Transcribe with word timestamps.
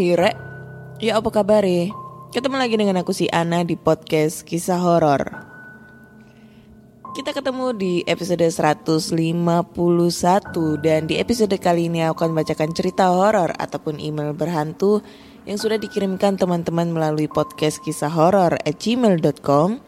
Hai 0.00 0.16
Rek, 0.16 0.36
ya 1.04 1.20
apa 1.20 1.28
kabar 1.28 1.60
Ketemu 2.32 2.56
lagi 2.56 2.80
dengan 2.80 3.04
aku 3.04 3.12
si 3.12 3.28
Ana 3.28 3.68
di 3.68 3.76
podcast 3.76 4.48
kisah 4.48 4.80
horor. 4.80 5.44
Kita 7.12 7.36
ketemu 7.36 7.76
di 7.76 8.00
episode 8.08 8.40
151 8.40 9.12
dan 10.80 11.04
di 11.04 11.20
episode 11.20 11.52
kali 11.60 11.92
ini 11.92 12.00
aku 12.00 12.16
akan 12.16 12.32
bacakan 12.32 12.72
cerita 12.72 13.12
horor 13.12 13.52
ataupun 13.60 14.00
email 14.00 14.32
berhantu 14.32 15.04
yang 15.44 15.60
sudah 15.60 15.76
dikirimkan 15.76 16.40
teman-teman 16.40 16.88
melalui 16.96 17.28
podcast 17.28 17.84
kisah 17.84 18.08
horor 18.08 18.56
at 18.56 18.80
gmail.com 18.80 19.84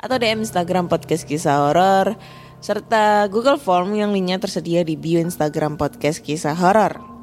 atau 0.00 0.16
DM 0.16 0.48
Instagram 0.48 0.88
podcast 0.88 1.28
kisah 1.28 1.60
horor 1.60 2.16
serta 2.64 3.28
Google 3.28 3.60
Form 3.60 3.92
yang 4.00 4.16
linknya 4.16 4.40
tersedia 4.40 4.80
di 4.80 4.96
bio 4.96 5.20
Instagram 5.20 5.76
podcast 5.76 6.24
kisah 6.24 6.56
horor. 6.56 7.15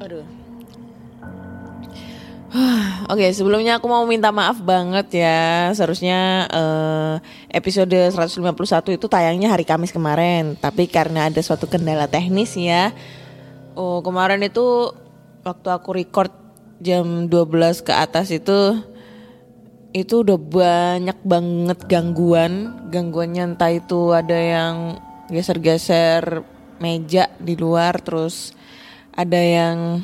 Aduh. 0.00 0.24
Oke, 3.12 3.30
sebelumnya 3.36 3.78
aku 3.78 3.86
mau 3.86 4.02
minta 4.08 4.32
maaf 4.32 4.58
banget 4.64 5.22
ya. 5.22 5.70
Seharusnya 5.76 6.48
eh, 6.48 7.14
episode 7.52 8.10
151 8.10 8.96
itu 8.96 9.06
tayangnya 9.06 9.52
hari 9.52 9.68
Kamis 9.68 9.92
kemarin, 9.92 10.56
tapi 10.56 10.88
karena 10.88 11.28
ada 11.28 11.38
suatu 11.44 11.68
kendala 11.68 12.08
teknis 12.08 12.56
ya. 12.56 12.96
Oh, 13.76 14.00
kemarin 14.00 14.42
itu 14.42 14.90
waktu 15.44 15.68
aku 15.68 15.94
record 15.94 16.32
jam 16.80 17.28
12 17.28 17.84
ke 17.84 17.92
atas 17.92 18.32
itu 18.32 18.80
itu 19.92 20.24
udah 20.24 20.38
banyak 20.40 21.18
banget 21.22 21.78
gangguan. 21.86 22.88
Gangguannya 22.88 23.54
entah 23.54 23.70
itu 23.70 24.16
ada 24.16 24.38
yang 24.38 24.96
geser-geser 25.28 26.42
meja 26.80 27.28
di 27.36 27.54
luar 27.54 28.00
terus 28.00 28.56
ada 29.20 29.40
yang 29.40 30.00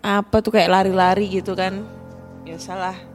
apa 0.00 0.40
tuh 0.40 0.56
kayak 0.56 0.72
lari-lari 0.72 1.28
gitu 1.28 1.52
kan. 1.52 1.84
Biasalah 2.42 3.12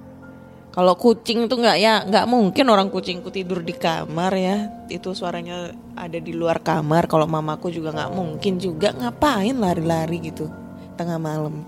kalau 0.78 0.94
kucing 0.94 1.50
tuh 1.50 1.58
nggak 1.58 1.78
ya 1.82 2.06
nggak 2.06 2.30
mungkin 2.30 2.70
orang 2.70 2.94
kucingku 2.94 3.34
tidur 3.34 3.66
di 3.66 3.74
kamar 3.74 4.30
ya. 4.38 4.70
Itu 4.94 5.18
suaranya 5.18 5.74
ada 5.98 6.22
di 6.22 6.38
luar 6.38 6.62
kamar. 6.62 7.10
Kalau 7.10 7.26
mamaku 7.26 7.74
juga 7.74 7.90
nggak 7.90 8.14
mungkin 8.14 8.62
juga. 8.62 8.94
Ngapain 8.94 9.58
lari-lari 9.58 10.30
gitu 10.30 10.46
tengah 10.94 11.18
malam. 11.18 11.66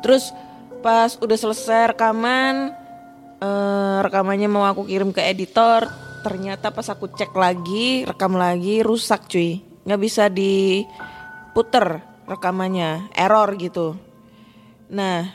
Terus 0.00 0.32
pas 0.80 1.20
udah 1.20 1.36
selesai 1.36 1.92
rekaman 1.92 2.72
eh, 3.44 3.98
rekamannya 4.08 4.48
mau 4.48 4.64
aku 4.64 4.88
kirim 4.88 5.12
ke 5.12 5.20
editor. 5.20 5.92
Ternyata 6.24 6.72
pas 6.72 6.88
aku 6.88 7.12
cek 7.12 7.36
lagi 7.36 8.08
rekam 8.08 8.40
lagi 8.40 8.80
rusak 8.80 9.28
cuy. 9.28 9.60
Nggak 9.84 10.00
bisa 10.00 10.32
diputer 10.32 12.00
rekamannya. 12.30 13.10
Error 13.10 13.50
gitu. 13.58 13.98
Nah 14.86 15.34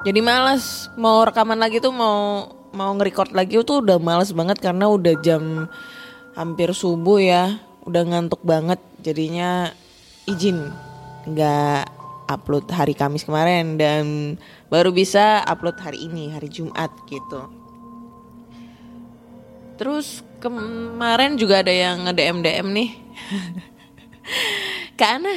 jadi 0.00 0.20
males. 0.24 0.88
Mau 0.96 1.28
rekaman 1.28 1.60
lagi 1.60 1.84
tuh 1.84 1.92
mau 1.92 2.48
mau 2.72 2.92
nge-record 2.96 3.32
lagi 3.36 3.60
tuh 3.64 3.84
udah 3.84 4.00
males 4.00 4.32
banget 4.32 4.60
karena 4.60 4.88
udah 4.88 5.14
jam 5.20 5.68
hampir 6.32 6.72
subuh 6.72 7.20
ya. 7.20 7.60
Udah 7.84 8.02
ngantuk 8.08 8.40
banget. 8.40 8.80
Jadinya 9.04 9.70
izin. 10.24 10.72
Nggak 11.28 11.92
upload 12.26 12.66
hari 12.74 12.96
Kamis 12.96 13.22
kemarin 13.22 13.78
dan 13.78 14.34
baru 14.66 14.90
bisa 14.90 15.46
upload 15.46 15.78
hari 15.78 16.10
ini 16.10 16.34
hari 16.34 16.50
Jumat 16.50 16.90
gitu. 17.06 17.46
Terus 19.76 20.24
kemarin 20.40 21.36
juga 21.36 21.60
ada 21.60 21.70
yang 21.70 22.08
nge 22.08 22.14
DM 22.16 22.38
DM 22.42 22.68
nih. 22.72 22.90
Karena 25.00 25.32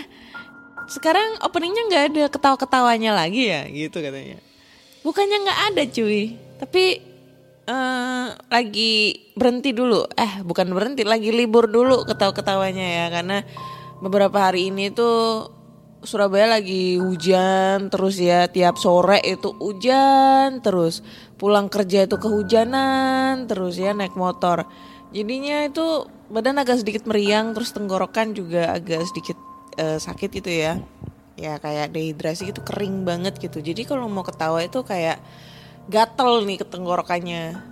sekarang 0.90 1.38
openingnya 1.46 1.84
nggak 1.86 2.06
ada 2.12 2.24
ketawa-ketawanya 2.34 3.14
lagi 3.14 3.46
ya 3.46 3.70
gitu 3.70 4.02
katanya. 4.02 4.42
Bukannya 5.06 5.38
nggak 5.46 5.60
ada 5.72 5.84
cuy. 5.86 6.36
Tapi 6.58 6.84
eh, 7.70 8.28
lagi 8.34 8.94
berhenti 9.38 9.70
dulu. 9.72 10.10
Eh 10.18 10.42
bukan 10.42 10.74
berhenti 10.74 11.06
lagi 11.06 11.30
libur 11.30 11.70
dulu 11.70 12.04
ketawa-ketawanya 12.10 12.88
ya. 12.90 13.06
Karena 13.14 13.38
beberapa 14.02 14.50
hari 14.50 14.74
ini 14.74 14.90
tuh 14.90 15.56
Surabaya 16.00 16.48
lagi 16.48 16.96
hujan 16.96 17.92
terus 17.92 18.18
ya. 18.18 18.50
Tiap 18.50 18.82
sore 18.82 19.22
itu 19.22 19.54
hujan 19.62 20.64
terus. 20.66 21.06
Pulang 21.38 21.70
kerja 21.70 22.10
itu 22.10 22.18
kehujanan 22.18 23.46
terus 23.46 23.78
ya 23.78 23.94
naik 23.94 24.18
motor. 24.18 24.66
Jadinya 25.14 25.68
itu 25.68 26.08
badan 26.30 26.62
agak 26.62 26.82
sedikit 26.82 27.04
meriang 27.10 27.52
terus 27.52 27.74
tenggorokan 27.74 28.32
juga 28.38 28.72
agak 28.78 29.06
sedikit 29.10 29.49
eh, 29.80 29.98
sakit 29.98 30.30
gitu 30.44 30.52
ya. 30.52 30.84
Ya 31.40 31.56
kayak 31.56 31.96
dehidrasi 31.96 32.52
gitu 32.52 32.60
kering 32.68 33.08
banget 33.08 33.40
gitu. 33.40 33.64
Jadi 33.64 33.88
kalau 33.88 34.12
mau 34.12 34.28
ketawa 34.28 34.60
itu 34.60 34.84
kayak 34.84 35.24
gatel 35.88 36.44
nih 36.44 36.60
ke 36.62 36.66
tenggorokannya 36.68 37.66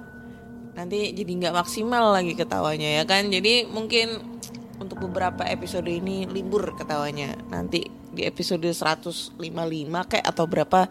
nanti 0.77 1.09
jadi 1.09 1.31
nggak 1.41 1.57
maksimal 1.57 2.13
lagi 2.13 2.37
ketawanya 2.37 3.01
ya 3.01 3.03
kan? 3.03 3.27
Jadi 3.27 3.67
mungkin 3.67 4.39
untuk 4.77 5.09
beberapa 5.09 5.43
episode 5.43 5.89
ini 5.89 6.29
libur 6.29 6.77
ketawanya. 6.77 7.35
Nanti 7.49 7.83
di 8.13 8.23
episode 8.23 8.65
155 8.65 9.35
kayak 10.07 10.25
atau 10.25 10.45
berapa 10.47 10.87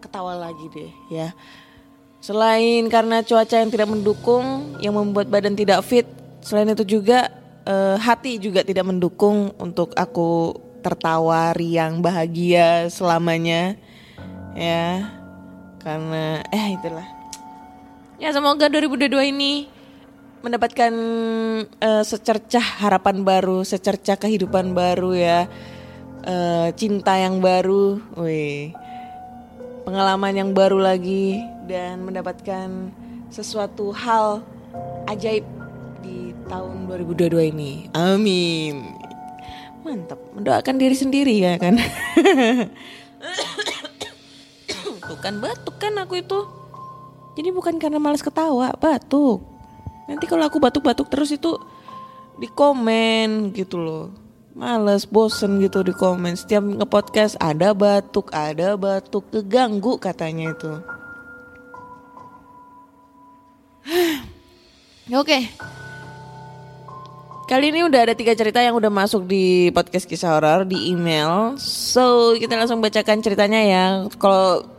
ketawa 0.00 0.36
lagi 0.36 0.64
deh 0.70 0.92
ya. 1.10 1.32
Selain 2.20 2.84
karena 2.92 3.24
cuaca 3.24 3.56
yang 3.56 3.72
tidak 3.72 3.88
mendukung 3.88 4.76
yang 4.84 4.92
membuat 4.92 5.32
badan 5.32 5.56
tidak 5.56 5.80
fit 5.88 6.04
selain 6.44 6.72
itu 6.72 6.84
juga 6.84 7.32
eh, 7.66 7.96
hati 8.00 8.40
juga 8.40 8.64
tidak 8.64 8.88
mendukung 8.88 9.52
untuk 9.60 9.92
aku 9.96 10.56
tertawa 10.80 11.52
riang 11.52 12.00
bahagia 12.00 12.88
selamanya 12.88 13.76
ya. 14.56 15.16
Karena 15.80 16.44
eh 16.52 16.76
itulah. 16.76 17.08
Ya 18.20 18.28
semoga 18.36 18.68
2022 18.68 19.32
ini 19.32 19.64
mendapatkan 20.40 20.92
eh, 21.80 22.04
secercah 22.04 22.64
harapan 22.80 23.24
baru 23.24 23.64
secercah 23.64 24.16
kehidupan 24.16 24.76
baru 24.76 25.12
ya. 25.16 25.40
Eh, 26.20 26.68
cinta 26.76 27.16
yang 27.16 27.40
baru 27.40 27.96
wih. 28.20 28.76
Pengalaman 29.88 30.36
yang 30.36 30.50
baru 30.52 30.76
lagi 30.76 31.40
dan 31.64 32.04
mendapatkan 32.04 32.92
sesuatu 33.32 33.88
hal 33.96 34.44
ajaib 35.08 35.59
tahun 36.50 36.90
2022 36.90 37.54
ini. 37.54 37.86
Amin. 37.94 38.98
Mantap. 39.86 40.18
Mendoakan 40.34 40.74
diri 40.82 40.98
sendiri 40.98 41.38
ya 41.38 41.54
kan? 41.62 41.78
Tuh 45.00 45.16
batuk 45.38 45.78
kan 45.78 45.94
aku 46.02 46.18
itu? 46.18 46.40
Jadi 47.38 47.54
bukan 47.54 47.78
karena 47.78 48.02
malas 48.02 48.26
ketawa 48.26 48.74
batuk. 48.74 49.46
Nanti 50.10 50.26
kalau 50.26 50.42
aku 50.42 50.58
batuk-batuk 50.58 51.06
terus 51.06 51.30
itu 51.30 51.54
di 52.42 52.50
komen 52.50 53.54
gitu 53.54 53.78
loh. 53.78 54.10
Males 54.50 55.06
bosen 55.06 55.62
gitu 55.62 55.86
di 55.86 55.94
komen. 55.94 56.34
Setiap 56.34 56.66
nge-podcast 56.66 57.38
ada 57.38 57.70
batuk 57.70 58.34
ada 58.34 58.74
batuk. 58.74 59.30
Keganggu 59.30 60.02
katanya 60.02 60.50
itu. 60.50 60.82
Oke 65.20 65.46
Kali 67.50 67.74
ini 67.74 67.82
udah 67.82 68.06
ada 68.06 68.14
tiga 68.14 68.30
cerita 68.38 68.62
yang 68.62 68.78
udah 68.78 68.94
masuk 68.94 69.26
di 69.26 69.74
podcast 69.74 70.06
kisah 70.06 70.38
horor 70.38 70.62
di 70.62 70.94
email. 70.94 71.58
So 71.58 72.38
kita 72.38 72.54
langsung 72.54 72.78
bacakan 72.78 73.26
ceritanya 73.26 73.58
ya. 73.66 73.84
Kalau 74.22 74.70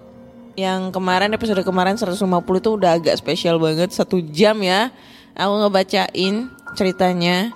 yang 0.55 0.87
kemarin 0.95 1.35
episode 1.35 1.67
kemarin 1.67 1.99
150 1.99 2.15
itu 2.23 2.69
udah 2.71 2.95
agak 2.95 3.19
spesial 3.19 3.59
banget 3.59 3.91
satu 3.91 4.23
jam 4.23 4.55
ya. 4.63 4.87
Aku 5.35 5.67
ngebacain 5.67 6.47
ceritanya. 6.79 7.51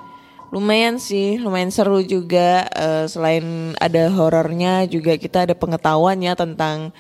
Lumayan 0.51 0.99
sih, 0.99 1.39
lumayan 1.39 1.71
seru 1.71 2.03
juga. 2.03 2.67
Eh, 2.75 3.07
selain 3.07 3.71
ada 3.79 4.11
horornya 4.11 4.83
juga 4.83 5.15
kita 5.15 5.47
ada 5.47 5.55
pengetahuannya 5.55 6.35
tentang 6.35 6.91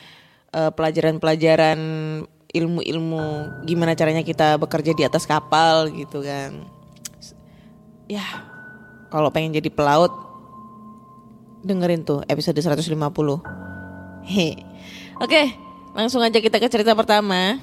eh, 0.55 0.71
pelajaran-pelajaran 0.71 1.79
ilmu-ilmu 2.47 3.23
gimana 3.67 3.91
caranya 3.91 4.23
kita 4.23 4.55
bekerja 4.55 4.95
di 4.95 5.03
atas 5.03 5.27
kapal 5.27 5.91
gitu 5.91 6.23
kan. 6.23 6.74
Ya, 8.05 8.21
kalau 9.09 9.33
pengen 9.33 9.57
jadi 9.57 9.73
pelaut 9.73 10.13
dengerin 11.65 12.05
tuh 12.05 12.21
episode 12.29 12.61
150. 12.61 12.85
He. 14.25 14.61
Oke, 15.17 15.57
langsung 15.97 16.21
aja 16.21 16.37
kita 16.37 16.61
ke 16.61 16.69
cerita 16.69 16.93
pertama. 16.93 17.57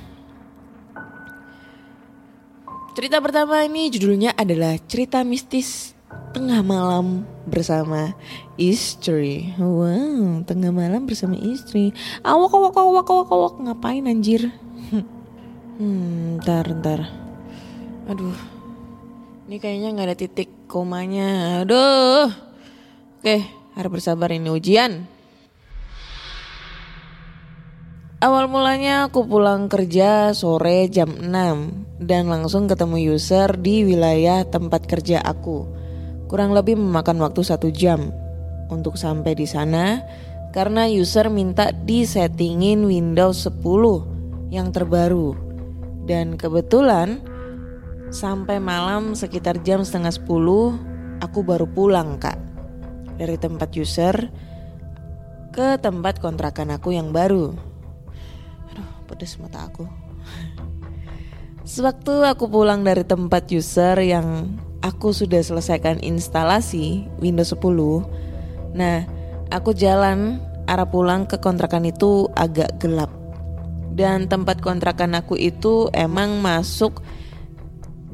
Cerita 2.93 3.23
pertama 3.23 3.63
ini 3.65 3.89
judulnya 3.89 4.35
adalah 4.37 4.77
cerita 4.85 5.23
mistis 5.25 5.95
tengah 6.35 6.61
malam 6.61 7.25
bersama 7.47 8.13
istri. 8.59 9.55
Wow, 9.57 10.45
tengah 10.45 10.75
malam 10.75 11.07
bersama 11.07 11.39
istri. 11.39 11.95
Awak 12.27 12.53
awak 12.53 12.77
awak 12.77 13.09
awak 13.09 13.31
awak 13.31 13.55
ngapain 13.63 14.11
anjir? 14.11 14.51
Hmm, 15.73 16.37
ntar 16.39 16.69
ntar. 16.79 17.11
Aduh, 18.07 18.37
ini 19.53 19.61
kayaknya 19.61 19.89
nggak 19.93 20.09
ada 20.09 20.17
titik 20.17 20.49
komanya. 20.65 21.61
Aduh. 21.61 22.25
Oke, 23.21 23.45
harus 23.77 23.91
bersabar 23.93 24.33
ini 24.33 24.49
ujian. 24.49 25.05
Awal 28.25 28.49
mulanya 28.49 29.13
aku 29.13 29.29
pulang 29.29 29.69
kerja 29.69 30.33
sore 30.33 30.89
jam 30.89 31.21
6 31.21 32.01
dan 32.01 32.33
langsung 32.33 32.65
ketemu 32.65 33.13
user 33.13 33.61
di 33.61 33.85
wilayah 33.85 34.49
tempat 34.49 34.89
kerja 34.89 35.21
aku. 35.21 35.69
Kurang 36.33 36.57
lebih 36.57 36.81
memakan 36.81 37.21
waktu 37.21 37.45
satu 37.45 37.69
jam 37.69 38.09
untuk 38.73 38.97
sampai 38.97 39.37
di 39.37 39.45
sana 39.45 40.01
karena 40.57 40.89
user 40.89 41.29
minta 41.29 41.77
disettingin 41.77 42.89
Windows 42.89 43.45
10 43.45 44.49
yang 44.49 44.73
terbaru. 44.73 45.37
Dan 46.09 46.41
kebetulan 46.41 47.32
sampai 48.13 48.61
malam 48.61 49.17
sekitar 49.17 49.65
jam 49.65 49.83
setengah 49.83 50.13
10 50.13 51.25
aku 51.25 51.39
baru 51.43 51.65
pulang 51.65 52.21
kak 52.21 52.37
dari 53.17 53.41
tempat 53.41 53.73
user 53.73 54.29
ke 55.51 55.81
tempat 55.81 56.21
kontrakan 56.21 56.77
aku 56.77 56.93
yang 56.93 57.11
baru 57.11 57.73
pedes 59.13 59.37
mata 59.37 59.69
aku. 59.69 59.85
Sewaktu 61.69 62.25
aku 62.25 62.49
pulang 62.49 62.81
dari 62.83 63.05
tempat 63.05 63.53
user 63.53 64.01
yang 64.01 64.57
aku 64.81 65.13
sudah 65.13 65.45
selesaikan 65.45 66.01
instalasi 66.01 67.07
Windows 67.21 67.55
10, 67.55 68.73
nah 68.75 69.05
aku 69.53 69.77
jalan 69.77 70.43
arah 70.67 70.89
pulang 70.89 71.29
ke 71.29 71.39
kontrakan 71.39 71.87
itu 71.87 72.27
agak 72.35 72.81
gelap. 72.83 73.13
Dan 73.93 74.25
tempat 74.27 74.65
kontrakan 74.65 75.13
aku 75.13 75.37
itu 75.37 75.93
emang 75.93 76.41
masuk 76.41 77.05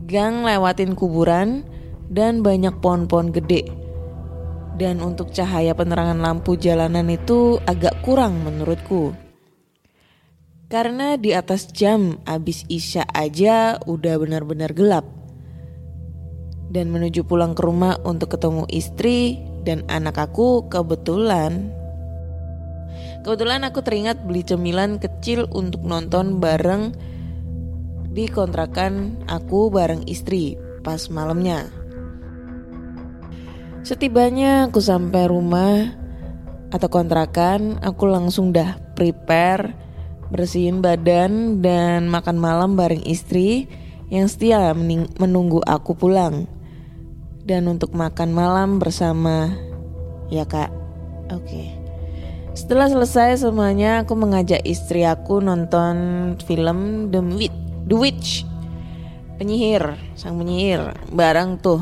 gang 0.09 0.49
lewatin 0.49 0.97
kuburan 0.97 1.69
dan 2.09 2.41
banyak 2.41 2.73
pohon-pohon 2.81 3.29
gede. 3.37 3.69
Dan 4.81 5.05
untuk 5.05 5.37
cahaya 5.37 5.77
penerangan 5.77 6.17
lampu 6.17 6.57
jalanan 6.57 7.13
itu 7.13 7.61
agak 7.69 8.01
kurang 8.01 8.41
menurutku. 8.41 9.13
Karena 10.73 11.21
di 11.21 11.37
atas 11.37 11.69
jam 11.69 12.17
abis 12.25 12.65
isya 12.73 13.05
aja 13.13 13.77
udah 13.85 14.15
benar-benar 14.17 14.73
gelap. 14.73 15.05
Dan 16.73 16.89
menuju 16.89 17.29
pulang 17.29 17.53
ke 17.53 17.65
rumah 17.65 18.01
untuk 18.09 18.33
ketemu 18.33 18.65
istri 18.73 19.45
dan 19.65 19.85
anak 19.93 20.17
aku 20.17 20.69
kebetulan 20.73 21.77
Kebetulan 23.29 23.67
aku 23.67 23.83
teringat 23.83 24.25
beli 24.25 24.47
cemilan 24.47 25.03
kecil 25.03 25.51
untuk 25.51 25.83
nonton 25.83 26.39
bareng 26.39 26.95
di 28.19 28.27
kontrakan 28.27 29.15
aku 29.31 29.71
bareng 29.71 30.03
istri 30.11 30.59
pas 30.83 31.07
malamnya. 31.07 31.71
Setibanya 33.87 34.67
aku 34.67 34.83
sampai 34.83 35.31
rumah 35.31 35.95
atau 36.75 36.91
kontrakan, 36.91 37.79
aku 37.79 38.11
langsung 38.11 38.51
dah 38.51 38.75
prepare 38.99 39.71
bersihin 40.35 40.83
badan 40.83 41.63
dan 41.63 42.11
makan 42.11 42.43
malam 42.43 42.75
bareng 42.75 43.07
istri 43.07 43.71
yang 44.11 44.27
setia 44.27 44.75
menunggu 45.23 45.63
aku 45.63 45.95
pulang. 45.95 46.51
Dan 47.47 47.71
untuk 47.71 47.95
makan 47.95 48.35
malam 48.35 48.83
bersama 48.83 49.55
ya 50.27 50.43
kak. 50.43 50.75
Oke. 51.31 51.47
Okay. 51.47 51.69
Setelah 52.59 52.91
selesai 52.91 53.47
semuanya, 53.47 54.03
aku 54.03 54.19
mengajak 54.19 54.67
istri 54.67 55.07
aku 55.07 55.39
nonton 55.39 56.35
film 56.43 57.07
The 57.15 57.23
Witch, 57.23 57.68
The 57.89 57.97
Witch. 57.97 58.45
Penyihir, 59.41 59.97
sang 60.13 60.37
penyihir, 60.37 60.93
bareng 61.09 61.57
tuh. 61.57 61.81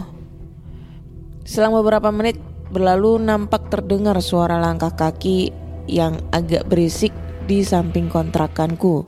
Selang 1.42 1.74
beberapa 1.74 2.14
menit 2.14 2.38
berlalu 2.70 3.18
nampak 3.18 3.66
terdengar 3.74 4.14
suara 4.22 4.62
langkah 4.62 4.94
kaki 4.94 5.50
yang 5.90 6.22
agak 6.30 6.62
berisik 6.70 7.10
di 7.50 7.66
samping 7.66 8.06
kontrakanku. 8.06 9.02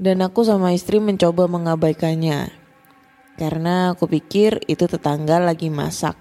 Dan 0.00 0.24
aku 0.24 0.48
sama 0.48 0.72
istri 0.72 0.96
mencoba 0.96 1.44
mengabaikannya. 1.44 2.56
Karena 3.36 3.92
aku 3.92 4.08
pikir 4.08 4.64
itu 4.64 4.88
tetangga 4.88 5.36
lagi 5.36 5.68
masak. 5.68 6.16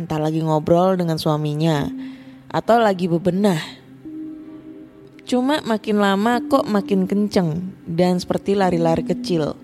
Entah 0.00 0.16
lagi 0.16 0.40
ngobrol 0.40 0.96
dengan 0.96 1.20
suaminya. 1.20 1.92
Atau 2.48 2.80
lagi 2.80 3.04
bebenah. 3.04 3.85
Cuma 5.26 5.58
makin 5.66 5.98
lama 5.98 6.38
kok 6.46 6.70
makin 6.70 7.10
kenceng. 7.10 7.74
Dan 7.82 8.22
seperti 8.22 8.54
lari-lari 8.54 9.02
kecil. 9.02 9.58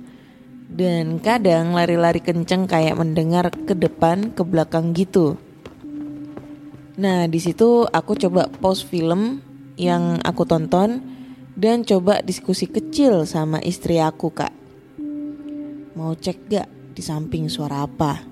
Dan 0.67 1.23
kadang 1.23 1.79
lari-lari 1.79 2.19
kenceng 2.19 2.67
kayak 2.67 2.99
mendengar 2.99 3.55
ke 3.55 3.79
depan, 3.79 4.35
ke 4.35 4.43
belakang 4.43 4.91
gitu. 4.91 5.39
Nah, 6.99 7.31
di 7.31 7.39
situ 7.39 7.87
aku 7.87 8.19
coba 8.19 8.51
pause 8.51 8.83
film 8.83 9.39
yang 9.79 10.19
aku 10.27 10.45
tonton 10.45 11.01
dan 11.55 11.85
coba 11.87 12.21
diskusi 12.25 12.67
kecil 12.67 13.23
sama 13.23 13.63
istri 13.63 14.03
aku 14.03 14.35
kak. 14.35 14.53
Mau 15.95 16.17
cek 16.17 16.39
gak 16.49 16.69
di 16.97 17.03
samping 17.05 17.47
suara 17.53 17.85
apa? 17.85 18.25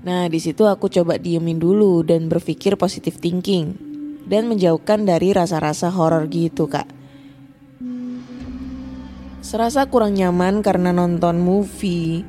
Nah 0.00 0.32
di 0.32 0.40
situ 0.40 0.64
aku 0.64 0.88
coba 0.88 1.20
diemin 1.20 1.60
dulu 1.60 2.00
dan 2.00 2.32
berpikir 2.32 2.80
positive 2.80 3.20
thinking 3.20 3.89
dan 4.30 4.46
menjauhkan 4.46 5.02
dari 5.02 5.34
rasa-rasa 5.34 5.90
horor 5.90 6.30
gitu 6.30 6.70
kak. 6.70 6.86
Serasa 9.42 9.90
kurang 9.90 10.14
nyaman 10.14 10.62
karena 10.62 10.94
nonton 10.94 11.42
movie 11.42 12.22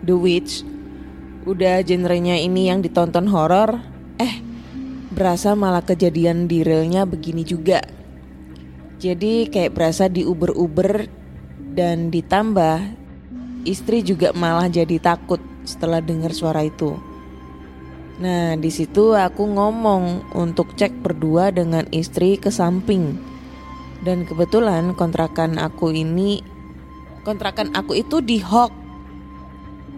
The 0.00 0.16
Witch 0.16 0.64
Udah 1.42 1.82
genrenya 1.82 2.38
ini 2.38 2.70
yang 2.72 2.80
ditonton 2.80 3.28
horor 3.28 3.82
Eh 4.16 4.40
berasa 5.12 5.52
malah 5.52 5.84
kejadian 5.84 6.48
di 6.48 6.64
realnya 6.64 7.04
begini 7.04 7.44
juga. 7.44 7.84
Jadi 8.96 9.50
kayak 9.52 9.76
berasa 9.76 10.08
di 10.08 10.24
uber-uber 10.24 11.04
dan 11.76 12.08
ditambah 12.08 12.96
istri 13.68 14.00
juga 14.00 14.32
malah 14.32 14.72
jadi 14.72 14.96
takut 15.02 15.42
setelah 15.68 16.00
dengar 16.00 16.32
suara 16.32 16.64
itu. 16.64 17.11
Nah, 18.22 18.54
di 18.54 18.70
situ 18.70 19.18
aku 19.18 19.50
ngomong 19.50 20.30
untuk 20.38 20.78
cek 20.78 21.02
berdua 21.02 21.50
dengan 21.50 21.82
istri 21.90 22.38
ke 22.38 22.54
samping. 22.54 23.18
Dan 24.06 24.22
kebetulan 24.22 24.94
kontrakan 24.94 25.58
aku 25.58 25.90
ini 25.90 26.38
kontrakan 27.26 27.74
aku 27.74 27.98
itu 27.98 28.22
di 28.22 28.38
Hok. 28.38 28.70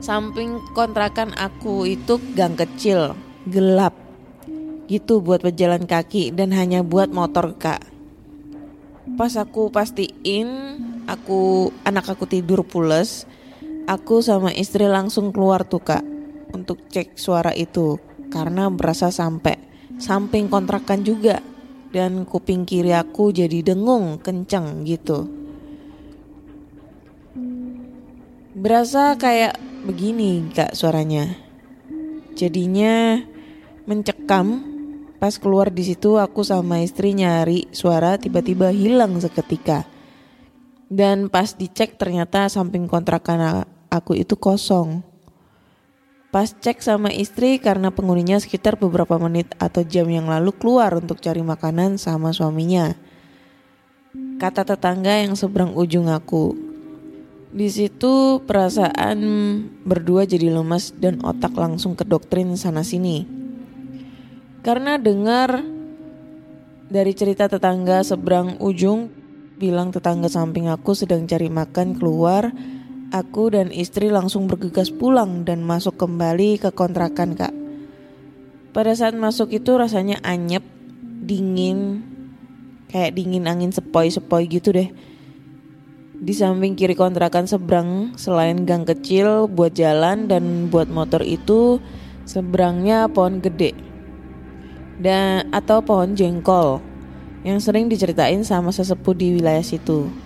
Samping 0.01 0.61
kontrakan 0.73 1.37
aku 1.37 1.85
itu 1.85 2.17
gang 2.33 2.57
kecil, 2.57 3.13
gelap 3.49 3.93
gitu 4.85 5.25
buat 5.25 5.41
pejalan 5.41 5.89
kaki 5.89 6.29
dan 6.33 6.53
hanya 6.53 6.85
buat 6.85 7.09
motor 7.09 7.57
kak 7.57 7.81
pas 9.17 9.33
aku 9.37 9.73
pastiin 9.73 10.49
aku 11.09 11.73
anak 11.89 12.05
aku 12.09 12.29
tidur 12.29 12.65
pules 12.65 13.25
aku 13.89 14.21
sama 14.21 14.53
istri 14.53 14.85
langsung 14.85 15.33
keluar 15.33 15.65
tuh 15.65 15.81
kak 15.81 16.05
untuk 16.53 16.85
cek 16.93 17.17
suara 17.17 17.57
itu 17.57 17.97
karena 18.33 18.69
berasa 18.73 19.09
sampai 19.09 19.57
samping 19.97 20.47
kontrakan 20.53 21.03
juga 21.03 21.41
dan 21.95 22.27
kuping 22.27 22.67
kiri 22.67 22.93
aku 22.93 23.31
jadi 23.31 23.75
dengung 23.75 24.19
kenceng 24.21 24.83
gitu 24.87 25.31
berasa 28.55 29.19
kayak 29.19 29.59
begini 29.87 30.51
kak 30.55 30.75
suaranya 30.75 31.35
jadinya 32.35 33.23
mencekam 33.85 34.75
Pas 35.25 35.41
keluar 35.41 35.73
di 35.73 35.81
situ 35.81 36.21
aku 36.21 36.45
sama 36.45 36.85
istri 36.85 37.17
nyari 37.17 37.65
suara 37.73 38.21
tiba-tiba 38.21 38.69
hilang 38.69 39.17
seketika. 39.17 39.89
Dan 40.93 41.33
pas 41.33 41.57
dicek 41.57 41.97
ternyata 41.97 42.53
samping 42.53 42.85
kontrakan 42.85 43.65
aku 43.89 44.21
itu 44.21 44.37
kosong. 44.37 45.01
Pas 46.35 46.51
cek 46.51 46.83
sama 46.83 47.15
istri 47.15 47.63
karena 47.63 47.95
penghuninya 47.95 48.43
sekitar 48.43 48.75
beberapa 48.75 49.15
menit 49.23 49.55
atau 49.63 49.87
jam 49.87 50.11
yang 50.11 50.27
lalu 50.27 50.51
keluar 50.51 50.91
untuk 50.99 51.23
cari 51.23 51.47
makanan 51.47 51.95
sama 51.95 52.35
suaminya. 52.35 52.99
Kata 54.43 54.67
tetangga 54.67 55.15
yang 55.23 55.39
seberang 55.39 55.79
ujung 55.79 56.11
aku. 56.11 56.59
Di 57.55 57.71
situ 57.71 58.43
perasaan 58.51 59.23
berdua 59.87 60.27
jadi 60.27 60.51
lemas 60.51 60.91
dan 60.99 61.23
otak 61.23 61.55
langsung 61.55 61.95
ke 61.95 62.03
doktrin 62.03 62.59
sana 62.59 62.83
sini. 62.83 63.31
Karena 64.67 64.99
dengar 64.99 65.63
dari 66.91 67.15
cerita 67.15 67.47
tetangga 67.47 68.03
seberang 68.03 68.59
ujung 68.59 69.07
bilang 69.55 69.95
tetangga 69.95 70.27
samping 70.27 70.67
aku 70.67 70.99
sedang 70.99 71.31
cari 71.31 71.47
makan 71.47 71.95
keluar 71.95 72.51
Aku 73.15 73.47
dan 73.47 73.71
istri 73.71 74.11
langsung 74.11 74.51
bergegas 74.51 74.91
pulang 74.91 75.47
dan 75.47 75.63
masuk 75.63 75.95
kembali 75.95 76.59
ke 76.59 76.75
kontrakan 76.75 77.39
kak. 77.39 77.55
Pada 78.75 78.91
saat 78.91 79.15
masuk 79.15 79.55
itu 79.55 79.71
rasanya 79.79 80.19
anyep, 80.27 80.67
dingin, 81.23 82.03
kayak 82.91 83.15
dingin 83.15 83.47
angin 83.47 83.71
sepoi-sepoi 83.71 84.51
gitu 84.51 84.75
deh. 84.75 84.91
Di 86.19 86.35
samping 86.35 86.75
kiri 86.75 86.99
kontrakan 86.99 87.47
seberang 87.47 88.19
selain 88.19 88.67
gang 88.67 88.83
kecil 88.83 89.47
buat 89.47 89.79
jalan 89.79 90.27
dan 90.27 90.67
buat 90.67 90.91
motor 90.91 91.23
itu 91.23 91.79
seberangnya 92.27 93.07
pohon 93.07 93.39
gede 93.39 93.79
dan 94.99 95.55
atau 95.55 95.79
pohon 95.87 96.19
jengkol 96.19 96.83
yang 97.47 97.63
sering 97.63 97.87
diceritain 97.87 98.43
sama 98.43 98.75
sesepuh 98.75 99.15
di 99.15 99.39
wilayah 99.39 99.63
situ. 99.63 100.24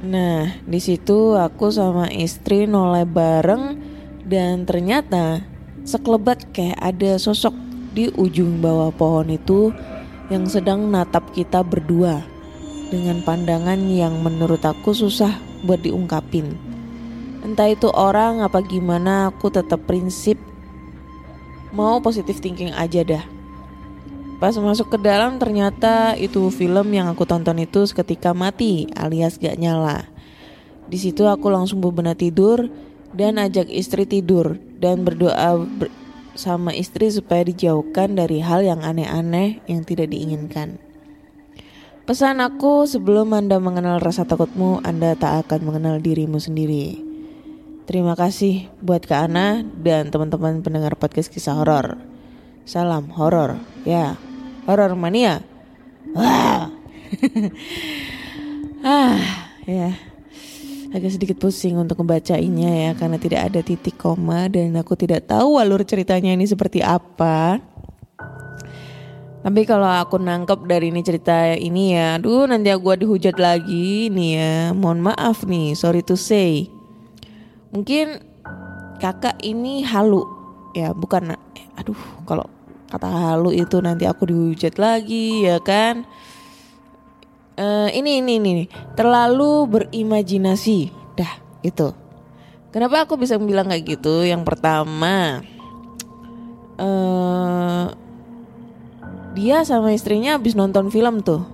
Nah, 0.00 0.56
di 0.64 0.80
situ 0.80 1.36
aku 1.36 1.68
sama 1.68 2.08
istri 2.08 2.64
noleh 2.64 3.04
bareng 3.04 3.76
dan 4.24 4.64
ternyata 4.64 5.44
sekelebat 5.84 6.56
kayak 6.56 6.80
ada 6.80 7.20
sosok 7.20 7.52
di 7.92 8.08
ujung 8.16 8.64
bawah 8.64 8.88
pohon 8.96 9.28
itu 9.28 9.76
yang 10.32 10.48
sedang 10.48 10.88
natap 10.88 11.28
kita 11.36 11.60
berdua 11.60 12.24
dengan 12.88 13.20
pandangan 13.20 13.76
yang 13.92 14.24
menurut 14.24 14.64
aku 14.64 14.96
susah 14.96 15.36
buat 15.68 15.84
diungkapin. 15.84 16.56
Entah 17.44 17.68
itu 17.68 17.92
orang 17.92 18.40
apa 18.40 18.64
gimana, 18.64 19.28
aku 19.28 19.52
tetap 19.52 19.84
prinsip 19.84 20.40
mau 21.76 22.02
positif 22.02 22.40
thinking 22.42 22.72
aja 22.74 23.04
dah. 23.04 23.24
Pas 24.40 24.56
masuk 24.56 24.96
ke 24.96 24.98
dalam 25.04 25.36
ternyata 25.36 26.16
itu 26.16 26.48
film 26.48 26.96
yang 26.96 27.12
aku 27.12 27.28
tonton 27.28 27.60
itu 27.60 27.84
seketika 27.84 28.32
mati 28.32 28.88
alias 28.96 29.36
gak 29.36 29.60
nyala. 29.60 30.08
Di 30.88 30.96
situ 30.96 31.28
aku 31.28 31.52
langsung 31.52 31.84
bebenah 31.84 32.16
tidur 32.16 32.72
dan 33.12 33.36
ajak 33.36 33.68
istri 33.68 34.08
tidur 34.08 34.56
dan 34.80 35.04
berdoa 35.04 35.60
ber 35.60 35.92
sama 36.32 36.72
istri 36.72 37.12
supaya 37.12 37.44
dijauhkan 37.44 38.16
dari 38.16 38.40
hal 38.40 38.64
yang 38.64 38.80
aneh-aneh 38.80 39.60
yang 39.68 39.84
tidak 39.84 40.08
diinginkan. 40.08 40.80
Pesan 42.08 42.40
aku 42.40 42.88
sebelum 42.88 43.36
Anda 43.36 43.60
mengenal 43.60 44.00
rasa 44.00 44.24
takutmu, 44.24 44.80
Anda 44.80 45.20
tak 45.20 45.46
akan 45.46 45.68
mengenal 45.68 46.00
dirimu 46.00 46.40
sendiri. 46.40 46.96
Terima 47.84 48.16
kasih 48.16 48.72
buat 48.80 49.04
Kak 49.04 49.28
Ana 49.28 49.60
dan 49.84 50.08
teman-teman 50.08 50.64
pendengar 50.64 50.96
podcast 50.96 51.28
kisah 51.28 51.60
horor. 51.60 52.00
Salam 52.64 53.12
horor, 53.12 53.60
ya 53.84 54.16
horror 54.70 54.94
mania. 54.94 55.42
Wah. 56.14 56.70
ah, 58.86 59.18
ya. 59.66 59.98
Agak 60.90 61.14
sedikit 61.14 61.38
pusing 61.38 61.78
untuk 61.78 62.02
membacainya 62.02 62.90
ya 62.90 62.90
karena 62.98 63.14
tidak 63.14 63.40
ada 63.46 63.60
titik 63.62 63.94
koma 63.94 64.50
dan 64.50 64.74
aku 64.74 64.98
tidak 64.98 65.26
tahu 65.30 65.62
alur 65.62 65.86
ceritanya 65.86 66.34
ini 66.34 66.46
seperti 66.46 66.82
apa. 66.82 67.62
Tapi 69.40 69.64
kalau 69.64 69.88
aku 69.88 70.20
nangkep 70.20 70.68
dari 70.68 70.92
ini 70.92 71.00
cerita 71.00 71.56
ini 71.56 71.96
ya, 71.96 72.20
aduh 72.20 72.44
nanti 72.44 72.68
aku 72.68 72.92
dihujat 72.92 73.40
lagi 73.40 74.12
nih 74.12 74.30
ya. 74.36 74.54
Mohon 74.76 75.14
maaf 75.14 75.48
nih, 75.48 75.72
sorry 75.78 76.04
to 76.04 76.18
say. 76.18 76.68
Mungkin 77.72 78.20
kakak 79.00 79.40
ini 79.40 79.86
halu 79.86 80.26
ya, 80.76 80.92
bukan 80.92 81.38
aduh 81.78 81.96
kalau 82.28 82.44
kata 82.90 83.06
halu 83.06 83.54
itu 83.54 83.78
nanti 83.78 84.04
aku 84.04 84.26
dihujat 84.26 84.76
lagi 84.76 85.46
ya 85.46 85.62
kan? 85.62 86.02
Uh, 87.54 87.86
ini 87.94 88.18
ini 88.18 88.32
ini 88.42 88.64
terlalu 88.98 89.70
berimajinasi. 89.70 90.90
Dah 91.14 91.38
itu. 91.62 91.94
Kenapa 92.74 93.06
aku 93.06 93.14
bisa 93.14 93.38
bilang 93.38 93.70
kayak 93.70 93.98
gitu? 93.98 94.26
Yang 94.26 94.42
pertama 94.42 95.42
uh, 96.78 97.94
dia 99.38 99.62
sama 99.62 99.94
istrinya 99.94 100.34
habis 100.34 100.58
nonton 100.58 100.90
film 100.90 101.22
tuh. 101.22 101.46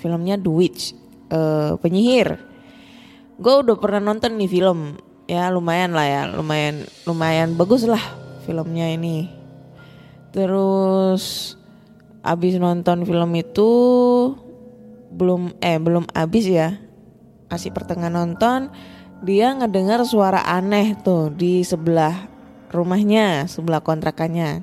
Filmnya 0.00 0.40
The 0.40 0.48
Witch 0.48 0.96
uh, 1.28 1.76
penyihir. 1.76 2.40
Gue 3.36 3.54
udah 3.60 3.76
pernah 3.76 4.00
nonton 4.00 4.40
nih 4.40 4.48
film. 4.48 4.96
Ya 5.28 5.52
lumayan 5.52 5.92
lah 5.92 6.08
ya. 6.08 6.22
Lumayan 6.32 6.88
lumayan 7.04 7.52
bagus 7.56 7.84
lah 7.84 8.00
filmnya 8.44 8.88
ini 8.90 9.39
Terus 10.30 11.54
abis 12.22 12.60
nonton 12.60 13.02
film 13.02 13.30
itu 13.34 13.70
belum 15.10 15.58
eh 15.58 15.78
belum 15.82 16.06
abis 16.14 16.46
ya. 16.46 16.78
Masih 17.50 17.74
pertengahan 17.74 18.14
nonton 18.14 18.70
dia 19.20 19.52
ngedengar 19.52 20.00
suara 20.06 20.46
aneh 20.46 20.96
tuh 21.02 21.28
di 21.34 21.66
sebelah 21.66 22.30
rumahnya 22.70 23.50
sebelah 23.50 23.82
kontrakannya. 23.82 24.62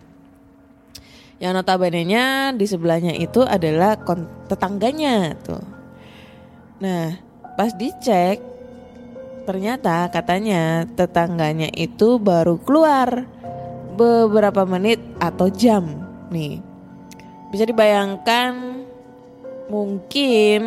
Yang 1.37 1.53
notabene-nya 1.53 2.55
di 2.57 2.65
sebelahnya 2.65 3.13
itu 3.13 3.45
adalah 3.45 3.99
tetangganya 4.49 5.37
tuh. 5.37 5.61
Nah 6.81 7.19
pas 7.59 7.75
dicek 7.75 8.41
ternyata 9.45 10.09
katanya 10.09 10.87
tetangganya 10.95 11.69
itu 11.75 12.17
baru 12.17 12.57
keluar 12.63 13.29
beberapa 13.97 14.63
menit 14.69 15.01
atau 15.17 15.49
jam 15.49 15.83
nih. 16.29 16.61
Bisa 17.49 17.65
dibayangkan 17.65 18.85
mungkin 19.67 20.59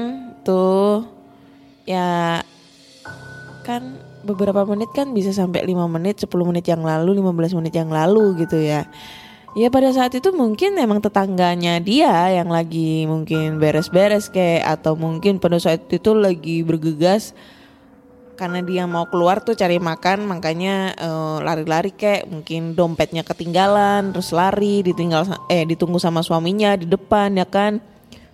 tuh 0.42 1.06
ya 1.86 2.42
kan 3.64 3.82
beberapa 4.20 4.68
menit 4.68 4.92
kan 4.92 5.16
bisa 5.16 5.32
sampai 5.32 5.64
5 5.64 5.88
menit, 5.88 6.20
10 6.20 6.28
menit 6.44 6.68
yang 6.68 6.84
lalu, 6.84 7.16
15 7.22 7.56
menit 7.56 7.74
yang 7.76 7.88
lalu 7.88 8.44
gitu 8.44 8.60
ya. 8.60 8.84
Ya 9.58 9.66
pada 9.66 9.90
saat 9.90 10.14
itu 10.14 10.30
mungkin 10.30 10.78
emang 10.78 11.02
tetangganya 11.02 11.82
dia 11.82 12.30
yang 12.30 12.46
lagi 12.54 13.02
mungkin 13.10 13.58
beres-beres 13.58 14.30
kayak 14.30 14.78
atau 14.78 14.94
mungkin 14.94 15.42
pada 15.42 15.58
saat 15.58 15.90
itu 15.90 16.14
lagi 16.14 16.62
bergegas 16.62 17.34
karena 18.40 18.64
dia 18.64 18.88
mau 18.88 19.04
keluar 19.04 19.44
tuh 19.44 19.52
cari 19.52 19.76
makan 19.76 20.24
makanya 20.24 20.96
uh, 20.96 21.44
lari-lari 21.44 21.92
kayak 21.92 22.24
mungkin 22.24 22.72
dompetnya 22.72 23.20
ketinggalan 23.20 24.16
terus 24.16 24.32
lari 24.32 24.80
ditinggal 24.80 25.28
eh 25.52 25.68
ditunggu 25.68 26.00
sama 26.00 26.24
suaminya 26.24 26.72
di 26.80 26.88
depan 26.88 27.36
ya 27.36 27.44
kan? 27.44 27.84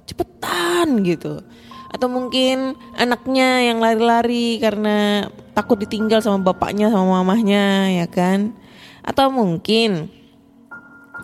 Cepetan 0.06 1.02
gitu. 1.02 1.42
Atau 1.90 2.06
mungkin 2.06 2.78
anaknya 2.94 3.66
yang 3.66 3.82
lari-lari 3.82 4.62
karena 4.62 5.26
takut 5.58 5.82
ditinggal 5.82 6.22
sama 6.22 6.38
bapaknya 6.38 6.86
sama 6.86 7.18
mamahnya 7.18 7.90
ya 7.90 8.06
kan? 8.06 8.54
Atau 9.02 9.34
mungkin 9.34 10.06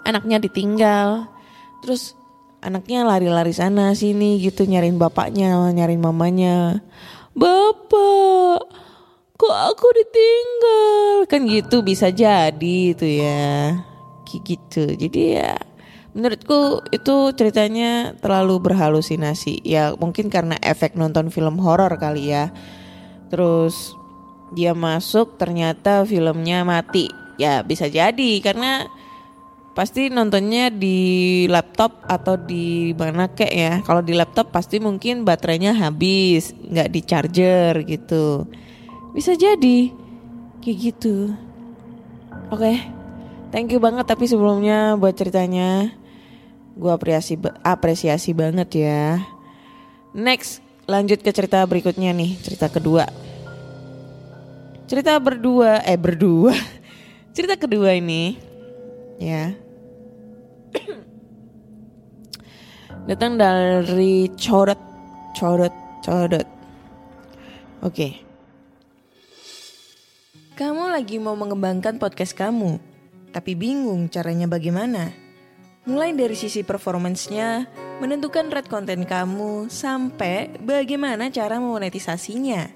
anaknya 0.03 0.43
ditinggal 0.43 1.31
terus 1.87 2.19
anaknya 2.63 3.03
lari-lari 3.03 3.51
sana 3.51 3.95
sini 3.95 4.39
gitu 4.39 4.67
nyariin 4.67 4.99
bapaknya 4.99 5.71
nyariin 5.75 6.03
mamanya 6.03 6.83
Bapak, 7.33 8.61
kok 9.41 9.57
aku 9.57 9.87
ditinggal? 9.97 11.25
Kan 11.25 11.49
gitu 11.49 11.81
bisa 11.81 12.13
jadi 12.13 12.77
itu 12.93 13.09
ya. 13.09 13.81
Gitu. 14.29 14.97
Jadi 14.97 15.41
ya 15.41 15.57
menurutku 16.13 16.85
itu 16.93 17.33
ceritanya 17.33 18.13
terlalu 18.21 18.69
berhalusinasi. 18.69 19.65
Ya 19.65 19.97
mungkin 19.97 20.29
karena 20.29 20.61
efek 20.61 20.93
nonton 20.93 21.33
film 21.33 21.57
horor 21.57 21.97
kali 21.97 22.37
ya. 22.37 22.53
Terus 23.33 23.97
dia 24.53 24.77
masuk 24.77 25.41
ternyata 25.41 26.05
filmnya 26.05 26.69
mati. 26.69 27.09
Ya 27.41 27.65
bisa 27.65 27.89
jadi 27.89 28.45
karena 28.45 28.93
pasti 29.73 30.13
nontonnya 30.13 30.69
di 30.69 31.45
laptop 31.49 32.05
atau 32.05 32.37
di 32.37 32.93
mana 32.93 33.33
kek 33.33 33.49
ya 33.49 33.81
kalau 33.85 34.05
di 34.05 34.13
laptop 34.13 34.53
pasti 34.53 34.77
mungkin 34.79 35.25
baterainya 35.25 35.73
habis 35.73 36.53
nggak 36.53 36.89
di 36.93 37.01
charger 37.01 37.81
gitu 37.89 38.45
bisa 39.17 39.33
jadi 39.33 39.89
kayak 40.61 40.77
gitu 40.77 41.33
oke 42.53 42.61
okay. 42.61 42.85
thank 43.49 43.73
you 43.73 43.81
banget 43.81 44.05
tapi 44.05 44.29
sebelumnya 44.29 45.01
buat 45.01 45.17
ceritanya 45.17 46.03
Gue 46.73 46.89
apresiasi 46.89 47.37
apresiasi 47.61 48.33
banget 48.33 48.69
ya. 48.81 49.21
Next, 50.17 50.65
lanjut 50.89 51.21
ke 51.21 51.31
cerita 51.33 51.61
berikutnya 51.69 52.17
nih, 52.17 52.41
cerita 52.41 52.73
kedua. 52.73 53.05
Cerita 54.89 55.17
berdua, 55.21 55.85
eh 55.85 55.97
berdua. 55.97 56.53
Cerita 57.37 57.57
kedua 57.57 57.97
ini 57.97 58.37
ya. 59.17 59.57
Datang 63.03 63.35
dari 63.35 64.31
Corot, 64.39 64.79
Corot, 65.35 65.75
Corot. 66.07 66.49
Oke. 67.83 68.23
Kamu 70.55 70.93
lagi 70.93 71.19
mau 71.19 71.35
mengembangkan 71.35 71.99
podcast 71.99 72.37
kamu, 72.39 72.79
tapi 73.35 73.59
bingung 73.59 74.07
caranya 74.07 74.47
bagaimana? 74.47 75.11
Mulai 75.83 76.15
dari 76.15 76.39
sisi 76.39 76.63
performance-nya, 76.63 77.67
menentukan 77.99 78.47
rate 78.55 78.71
konten 78.71 79.03
kamu, 79.03 79.67
sampai 79.67 80.55
bagaimana 80.63 81.27
cara 81.35 81.59
memonetisasinya. 81.59 82.71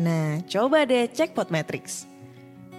Nah, 0.00 0.40
coba 0.48 0.88
deh 0.88 1.12
cek 1.12 1.36
Podmetrics. 1.36 2.08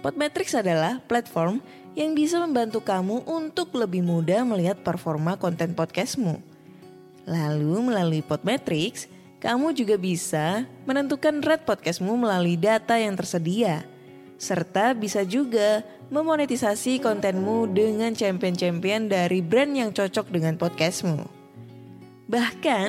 Podmetrics 0.02 0.58
adalah 0.58 0.98
platform 1.06 1.62
yang 1.94 2.18
bisa 2.18 2.42
membantu 2.42 2.82
kamu 2.82 3.22
untuk 3.30 3.76
lebih 3.78 4.02
mudah 4.02 4.42
melihat 4.42 4.82
performa 4.82 5.38
konten 5.38 5.76
podcastmu. 5.76 6.49
Lalu 7.28 7.92
melalui 7.92 8.22
Podmetrics, 8.24 9.10
kamu 9.40 9.72
juga 9.72 9.96
bisa 9.96 10.68
menentukan 10.84 11.40
rate 11.40 11.64
podcastmu 11.64 12.16
melalui 12.16 12.60
data 12.60 12.96
yang 13.00 13.16
tersedia. 13.16 13.84
Serta 14.40 14.96
bisa 14.96 15.24
juga 15.24 15.84
memonetisasi 16.08 17.00
kontenmu 17.00 17.68
dengan 17.72 18.12
champion-champion 18.16 19.08
dari 19.08 19.40
brand 19.44 19.72
yang 19.72 19.90
cocok 19.92 20.32
dengan 20.32 20.56
podcastmu. 20.56 21.24
Bahkan, 22.28 22.88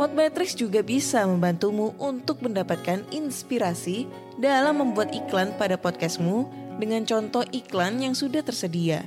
Podmetrics 0.00 0.56
juga 0.56 0.80
bisa 0.80 1.28
membantumu 1.28 1.92
untuk 2.00 2.40
mendapatkan 2.40 3.04
inspirasi 3.12 4.08
dalam 4.40 4.80
membuat 4.80 5.12
iklan 5.12 5.52
pada 5.60 5.76
podcastmu 5.76 6.48
dengan 6.80 7.04
contoh 7.04 7.44
iklan 7.52 8.00
yang 8.00 8.16
sudah 8.16 8.40
tersedia. 8.40 9.04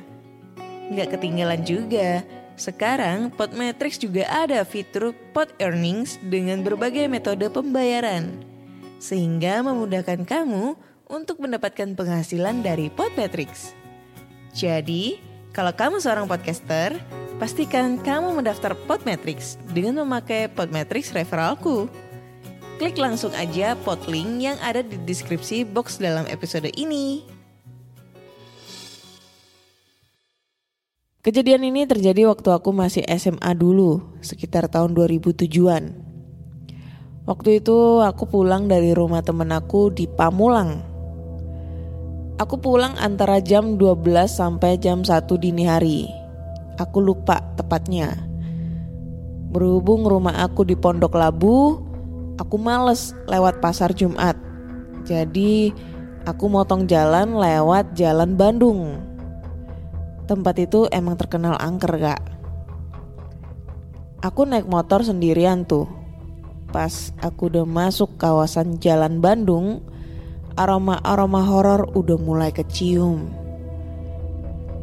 Nggak 0.94 1.18
ketinggalan 1.18 1.66
juga, 1.66 2.22
sekarang 2.56 3.34
Podmetrics 3.34 3.98
juga 3.98 4.30
ada 4.30 4.62
fitur 4.68 5.16
Pod 5.34 5.50
Earnings 5.58 6.22
dengan 6.22 6.62
berbagai 6.62 7.10
metode 7.10 7.50
pembayaran. 7.50 8.44
Sehingga 9.02 9.66
memudahkan 9.66 10.24
kamu 10.24 10.78
untuk 11.10 11.42
mendapatkan 11.44 11.98
penghasilan 11.98 12.64
dari 12.64 12.88
Podmetrics. 12.94 13.74
Jadi, 14.54 15.18
kalau 15.52 15.74
kamu 15.74 15.98
seorang 16.00 16.30
podcaster, 16.30 16.96
Pastikan 17.42 17.98
kamu 17.98 18.40
mendaftar 18.40 18.78
Podmetrics 18.86 19.58
dengan 19.74 20.06
memakai 20.06 20.48
Podmetrics 20.48 21.12
referralku. 21.12 21.90
Klik 22.78 22.96
langsung 22.96 23.34
aja 23.34 23.74
pod 23.82 24.06
link 24.06 24.40
yang 24.40 24.58
ada 24.62 24.86
di 24.86 24.96
deskripsi 25.02 25.66
box 25.66 25.98
dalam 25.98 26.30
episode 26.30 26.70
ini. 26.78 27.33
Kejadian 31.24 31.64
ini 31.64 31.88
terjadi 31.88 32.28
waktu 32.28 32.52
aku 32.52 32.76
masih 32.76 33.08
SMA 33.16 33.56
dulu, 33.56 34.04
sekitar 34.20 34.68
tahun 34.68 34.92
2007-an. 34.92 35.96
Waktu 37.24 37.64
itu 37.64 38.04
aku 38.04 38.28
pulang 38.28 38.68
dari 38.68 38.92
rumah 38.92 39.24
temen 39.24 39.48
aku 39.56 39.88
di 39.88 40.04
Pamulang. 40.04 40.84
Aku 42.44 42.60
pulang 42.60 43.00
antara 43.00 43.40
jam 43.40 43.80
12 43.80 44.04
sampai 44.28 44.76
jam 44.76 45.08
1 45.08 45.24
dini 45.40 45.64
hari. 45.64 46.12
Aku 46.76 47.00
lupa 47.00 47.40
tepatnya. 47.56 48.20
Berhubung 49.48 50.04
rumah 50.04 50.44
aku 50.44 50.68
di 50.68 50.76
Pondok 50.76 51.16
Labu, 51.16 51.80
aku 52.36 52.60
males 52.60 53.16
lewat 53.32 53.64
pasar 53.64 53.96
Jumat. 53.96 54.36
Jadi 55.08 55.72
aku 56.28 56.52
motong 56.52 56.84
jalan 56.84 57.40
lewat 57.40 57.96
jalan 57.96 58.36
Bandung. 58.36 59.13
Tempat 60.34 60.56
itu 60.58 60.90
emang 60.90 61.14
terkenal 61.14 61.54
angker 61.62 61.94
gak? 62.02 62.18
Aku 64.26 64.50
naik 64.50 64.66
motor 64.66 65.06
sendirian 65.06 65.62
tuh. 65.62 65.86
Pas 66.74 67.14
aku 67.22 67.54
udah 67.54 67.70
masuk 67.70 68.18
kawasan 68.18 68.82
jalan 68.82 69.22
Bandung, 69.22 69.86
aroma-aroma 70.58 71.46
horor 71.46 71.86
udah 71.94 72.18
mulai 72.18 72.50
kecium. 72.50 73.30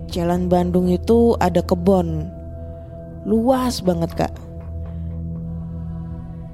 Jalan 0.07 0.47
Bandung 0.47 0.87
itu 0.87 1.35
ada 1.39 1.63
kebon 1.63 2.27
Luas 3.23 3.79
banget 3.79 4.11
kak 4.19 4.35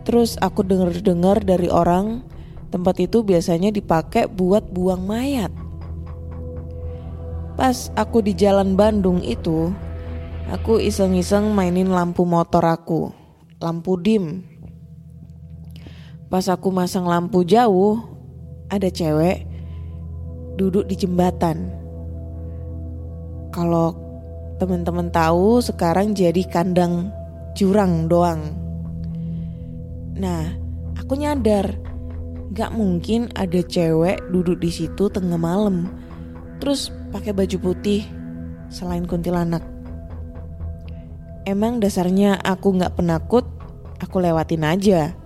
Terus 0.05 0.37
aku 0.45 0.61
denger-dengar 0.61 1.41
dari 1.41 1.73
orang 1.73 2.21
Tempat 2.69 3.01
itu 3.01 3.25
biasanya 3.25 3.73
dipakai 3.73 4.29
buat 4.29 4.69
buang 4.69 5.09
mayat 5.09 5.66
Pas 7.57 7.89
aku 7.97 8.21
di 8.21 8.37
jalan 8.37 8.77
Bandung 8.77 9.25
itu 9.25 9.73
Aku 10.53 10.77
iseng-iseng 10.79 11.57
mainin 11.57 11.89
lampu 11.89 12.29
motor 12.29 12.63
aku 12.63 13.11
Lampu 13.59 13.97
dim. 13.97 14.45
Pas 16.29 16.45
aku 16.53 16.69
masang 16.69 17.09
lampu 17.09 17.49
jauh 17.49 17.97
Ada 18.69 18.93
cewek 18.93 19.49
Duduk 20.57 20.89
di 20.89 20.97
jembatan. 20.97 21.69
Kalau 23.53 23.93
teman-teman 24.57 25.13
tahu 25.13 25.61
sekarang 25.61 26.17
jadi 26.17 26.45
kandang 26.49 27.13
jurang 27.53 28.09
doang. 28.09 28.57
Nah, 30.17 30.57
aku 30.97 31.17
nyadar 31.21 31.77
gak 32.57 32.73
mungkin 32.73 33.29
ada 33.37 33.61
cewek 33.61 34.17
duduk 34.33 34.61
di 34.65 34.73
situ 34.73 35.13
tengah 35.13 35.37
malam. 35.37 35.93
Terus 36.57 36.89
pakai 37.17 37.33
baju 37.33 37.73
putih 37.73 38.05
selain 38.69 39.09
kuntilanak. 39.09 39.65
Emang 41.49 41.81
dasarnya 41.81 42.37
aku 42.45 42.77
gak 42.77 43.01
penakut, 43.01 43.49
aku 44.05 44.21
lewatin 44.21 44.69
aja. 44.69 45.17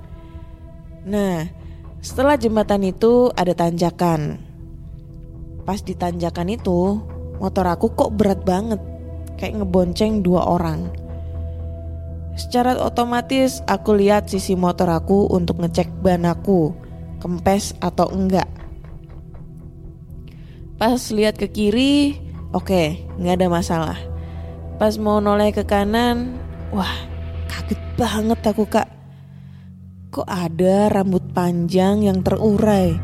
Nah, 1.03 1.51
setelah 1.99 2.39
jembatan 2.39 2.87
itu 2.87 3.35
ada 3.35 3.51
tanjakan. 3.59 4.39
Pas 5.67 5.83
di 5.83 5.99
tanjakan 5.99 6.55
itu, 6.55 7.03
motor 7.43 7.67
aku 7.67 7.91
kok 7.99 8.15
berat 8.15 8.47
banget, 8.47 8.79
kayak 9.35 9.59
ngebonceng 9.59 10.23
dua 10.23 10.47
orang. 10.47 10.95
Secara 12.39 12.79
otomatis 12.79 13.67
aku 13.67 13.99
lihat 13.99 14.31
sisi 14.31 14.55
motor 14.55 14.87
aku 14.95 15.27
untuk 15.27 15.59
ngecek 15.59 15.91
ban 16.07 16.23
aku, 16.23 16.71
kempes 17.19 17.75
atau 17.83 18.07
enggak. 18.15 18.60
Pas 20.81 20.97
lihat 21.13 21.37
ke 21.37 21.45
kiri, 21.45 22.17
oke, 22.57 22.65
okay, 22.65 23.05
nggak 23.21 23.37
ada 23.37 23.49
masalah. 23.53 23.99
Pas 24.81 24.97
mau 24.97 25.21
noleh 25.21 25.53
ke 25.53 25.61
kanan, 25.61 26.41
wah, 26.73 26.89
kaget 27.53 27.77
banget 28.01 28.41
aku 28.49 28.65
kak. 28.65 28.89
Kok 30.09 30.25
ada 30.25 30.89
rambut 30.89 31.21
panjang 31.37 32.09
yang 32.09 32.25
terurai 32.25 32.97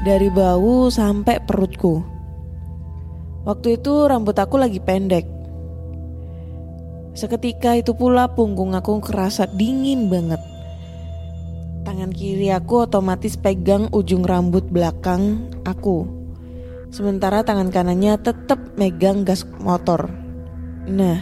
dari 0.00 0.32
bau 0.32 0.88
sampai 0.88 1.44
perutku. 1.44 2.00
Waktu 3.44 3.76
itu 3.76 4.08
rambut 4.08 4.40
aku 4.40 4.56
lagi 4.56 4.80
pendek. 4.80 5.28
Seketika 7.12 7.76
itu 7.76 7.92
pula 7.92 8.32
punggung 8.32 8.72
aku 8.72 8.96
kerasa 9.04 9.44
dingin 9.44 10.08
banget. 10.08 10.40
Tangan 11.84 12.16
kiri 12.16 12.48
aku 12.48 12.88
otomatis 12.88 13.36
pegang 13.36 13.92
ujung 13.92 14.24
rambut 14.24 14.64
belakang 14.72 15.52
aku. 15.68 16.19
Sementara 16.90 17.46
tangan 17.46 17.70
kanannya 17.70 18.18
tetap 18.18 18.58
megang 18.74 19.22
gas 19.22 19.46
motor. 19.62 20.10
Nah, 20.90 21.18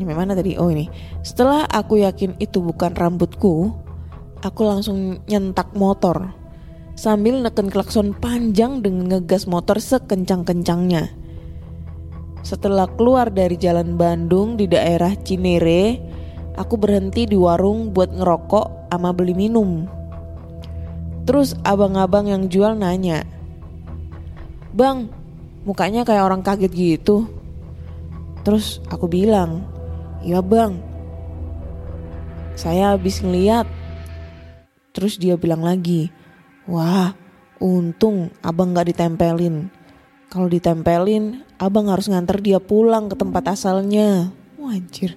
ini 0.00 0.04
mana 0.08 0.32
tadi? 0.32 0.56
Oh 0.56 0.72
ini. 0.72 0.88
Setelah 1.20 1.68
aku 1.68 2.00
yakin 2.00 2.40
itu 2.40 2.64
bukan 2.64 2.96
rambutku, 2.96 3.76
aku 4.40 4.60
langsung 4.64 5.20
nyentak 5.28 5.76
motor 5.76 6.32
sambil 6.94 7.42
neken 7.42 7.68
klakson 7.68 8.14
panjang 8.14 8.80
dengan 8.80 9.18
ngegas 9.18 9.44
motor 9.50 9.76
sekencang-kencangnya. 9.82 11.10
Setelah 12.44 12.86
keluar 12.94 13.32
dari 13.32 13.56
jalan 13.58 13.98
Bandung 13.98 14.54
di 14.54 14.68
daerah 14.68 15.16
Cinere, 15.16 15.98
aku 16.54 16.78
berhenti 16.78 17.26
di 17.26 17.34
warung 17.34 17.90
buat 17.90 18.12
ngerokok 18.14 18.88
sama 18.94 19.10
beli 19.10 19.34
minum. 19.34 19.90
Terus 21.24 21.56
abang-abang 21.66 22.30
yang 22.30 22.46
jual 22.52 22.78
nanya, 22.78 23.26
Bang, 24.74 25.06
mukanya 25.62 26.02
kayak 26.02 26.26
orang 26.26 26.42
kaget 26.42 26.74
gitu. 26.74 27.30
Terus 28.42 28.82
aku 28.90 29.06
bilang, 29.06 29.62
iya 30.26 30.42
bang, 30.42 30.82
saya 32.58 32.98
habis 32.98 33.22
ngeliat. 33.22 33.70
Terus 34.90 35.14
dia 35.18 35.38
bilang 35.38 35.62
lagi, 35.62 36.10
Wah, 36.66 37.14
untung 37.62 38.34
abang 38.42 38.74
gak 38.74 38.90
ditempelin. 38.90 39.70
Kalau 40.26 40.50
ditempelin, 40.50 41.46
abang 41.60 41.86
harus 41.86 42.10
nganter 42.10 42.42
dia 42.42 42.58
pulang 42.58 43.06
ke 43.06 43.14
tempat 43.14 43.54
asalnya. 43.54 44.34
Wajir. 44.58 45.14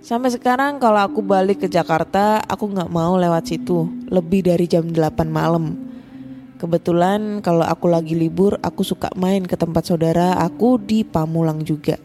Sampai 0.00 0.32
sekarang 0.32 0.80
kalau 0.80 1.04
aku 1.04 1.20
balik 1.20 1.62
ke 1.62 1.68
Jakarta, 1.68 2.40
aku 2.40 2.72
nggak 2.72 2.88
mau 2.88 3.20
lewat 3.20 3.52
situ 3.52 3.86
lebih 4.08 4.48
dari 4.48 4.64
jam 4.64 4.88
8 4.88 5.28
malam. 5.28 5.89
Kebetulan 6.60 7.40
kalau 7.40 7.64
aku 7.64 7.88
lagi 7.88 8.12
libur, 8.12 8.60
aku 8.60 8.84
suka 8.84 9.08
main 9.16 9.48
ke 9.48 9.56
tempat 9.56 9.88
saudara 9.88 10.36
aku 10.36 10.76
di 10.76 11.08
Pamulang 11.08 11.64
juga. 11.64 11.96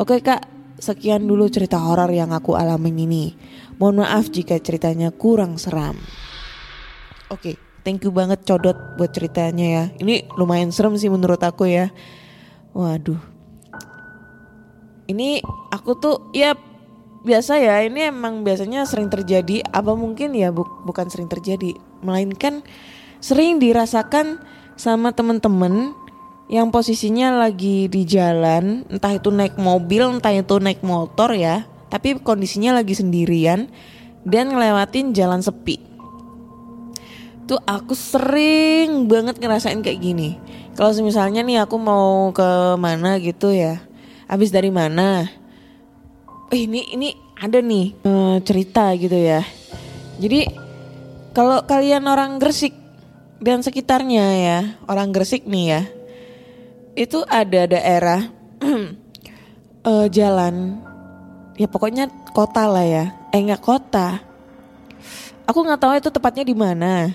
Oke 0.00 0.24
kak, 0.24 0.48
sekian 0.80 1.28
dulu 1.28 1.44
cerita 1.52 1.76
horor 1.76 2.08
yang 2.08 2.32
aku 2.32 2.56
alamin 2.56 3.04
ini. 3.04 3.36
Mohon 3.76 4.08
maaf 4.08 4.32
jika 4.32 4.56
ceritanya 4.56 5.12
kurang 5.12 5.60
seram. 5.60 5.92
Oke, 7.28 7.60
thank 7.84 8.00
you 8.00 8.08
banget 8.08 8.48
Codot 8.48 8.96
buat 8.96 9.12
ceritanya 9.12 9.66
ya. 9.68 9.84
Ini 10.00 10.32
lumayan 10.40 10.72
serem 10.72 10.96
sih 10.96 11.12
menurut 11.12 11.44
aku 11.44 11.68
ya. 11.68 11.92
Waduh. 12.72 13.20
Ini 15.04 15.44
aku 15.68 16.00
tuh 16.00 16.32
ya 16.32 16.56
biasa 17.20 17.60
ya 17.60 17.84
ini 17.84 18.08
emang 18.08 18.40
biasanya 18.40 18.88
sering 18.88 19.12
terjadi 19.12 19.60
apa 19.68 19.92
mungkin 19.92 20.32
ya 20.32 20.48
bu 20.48 20.64
bukan 20.88 21.12
sering 21.12 21.28
terjadi 21.28 21.76
melainkan 22.00 22.64
sering 23.20 23.60
dirasakan 23.60 24.40
sama 24.76 25.12
temen-temen 25.12 25.92
yang 26.50 26.74
posisinya 26.74 27.36
lagi 27.36 27.86
di 27.86 28.02
jalan 28.02 28.82
entah 28.90 29.14
itu 29.14 29.30
naik 29.30 29.54
mobil 29.54 30.18
entah 30.18 30.34
itu 30.34 30.58
naik 30.58 30.82
motor 30.82 31.30
ya 31.36 31.68
tapi 31.90 32.18
kondisinya 32.22 32.80
lagi 32.80 32.94
sendirian 32.94 33.70
dan 34.22 34.54
ngelewatin 34.54 35.10
jalan 35.10 35.42
sepi. 35.42 35.82
Tuh 37.50 37.58
aku 37.66 37.98
sering 37.98 39.10
banget 39.10 39.42
ngerasain 39.42 39.82
kayak 39.82 39.98
gini. 39.98 40.38
Kalau 40.78 40.94
misalnya 41.02 41.42
nih 41.42 41.66
aku 41.66 41.76
mau 41.82 42.30
ke 42.30 42.78
mana 42.78 43.18
gitu 43.18 43.50
ya 43.50 43.82
habis 44.30 44.54
dari 44.54 44.70
mana? 44.70 45.26
Eh, 46.54 46.62
ini 46.70 46.94
ini 46.94 47.10
ada 47.42 47.58
nih 47.58 47.86
eh, 48.06 48.36
cerita 48.46 48.94
gitu 48.94 49.18
ya. 49.18 49.42
Jadi 50.22 50.46
kalau 51.34 51.66
kalian 51.66 52.06
orang 52.06 52.38
Gresik 52.38 52.79
dan 53.40 53.64
sekitarnya 53.64 54.26
ya, 54.36 54.58
orang 54.84 55.10
Gresik 55.10 55.48
nih 55.48 55.66
ya, 55.66 55.82
itu 56.94 57.24
ada 57.26 57.66
daerah 57.66 58.28
eh, 59.90 60.06
jalan, 60.12 60.78
ya 61.56 61.66
pokoknya 61.66 62.06
kota 62.36 62.68
lah 62.68 62.86
ya, 62.86 63.04
eh 63.32 63.42
kota. 63.58 64.20
Aku 65.48 65.66
nggak 65.66 65.80
tahu 65.82 65.92
itu 65.98 66.10
tepatnya 66.12 66.44
di 66.46 66.54
mana, 66.54 67.10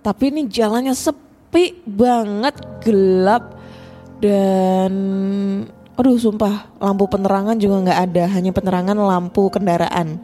tapi 0.00 0.32
ini 0.32 0.48
jalannya 0.48 0.96
sepi 0.96 1.84
banget, 1.84 2.56
gelap 2.80 3.52
dan 4.22 4.94
Aduh 5.96 6.20
sumpah 6.20 6.76
lampu 6.76 7.08
penerangan 7.08 7.56
juga 7.56 7.80
nggak 7.80 8.00
ada 8.12 8.24
hanya 8.36 8.52
penerangan 8.52 9.00
lampu 9.00 9.48
kendaraan. 9.48 10.20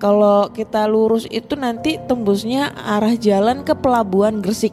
Kalau 0.00 0.48
kita 0.48 0.88
lurus 0.88 1.28
itu 1.28 1.52
nanti 1.60 2.00
tembusnya 2.08 2.72
arah 2.72 3.12
jalan 3.20 3.60
ke 3.68 3.76
pelabuhan 3.76 4.40
Gresik. 4.40 4.72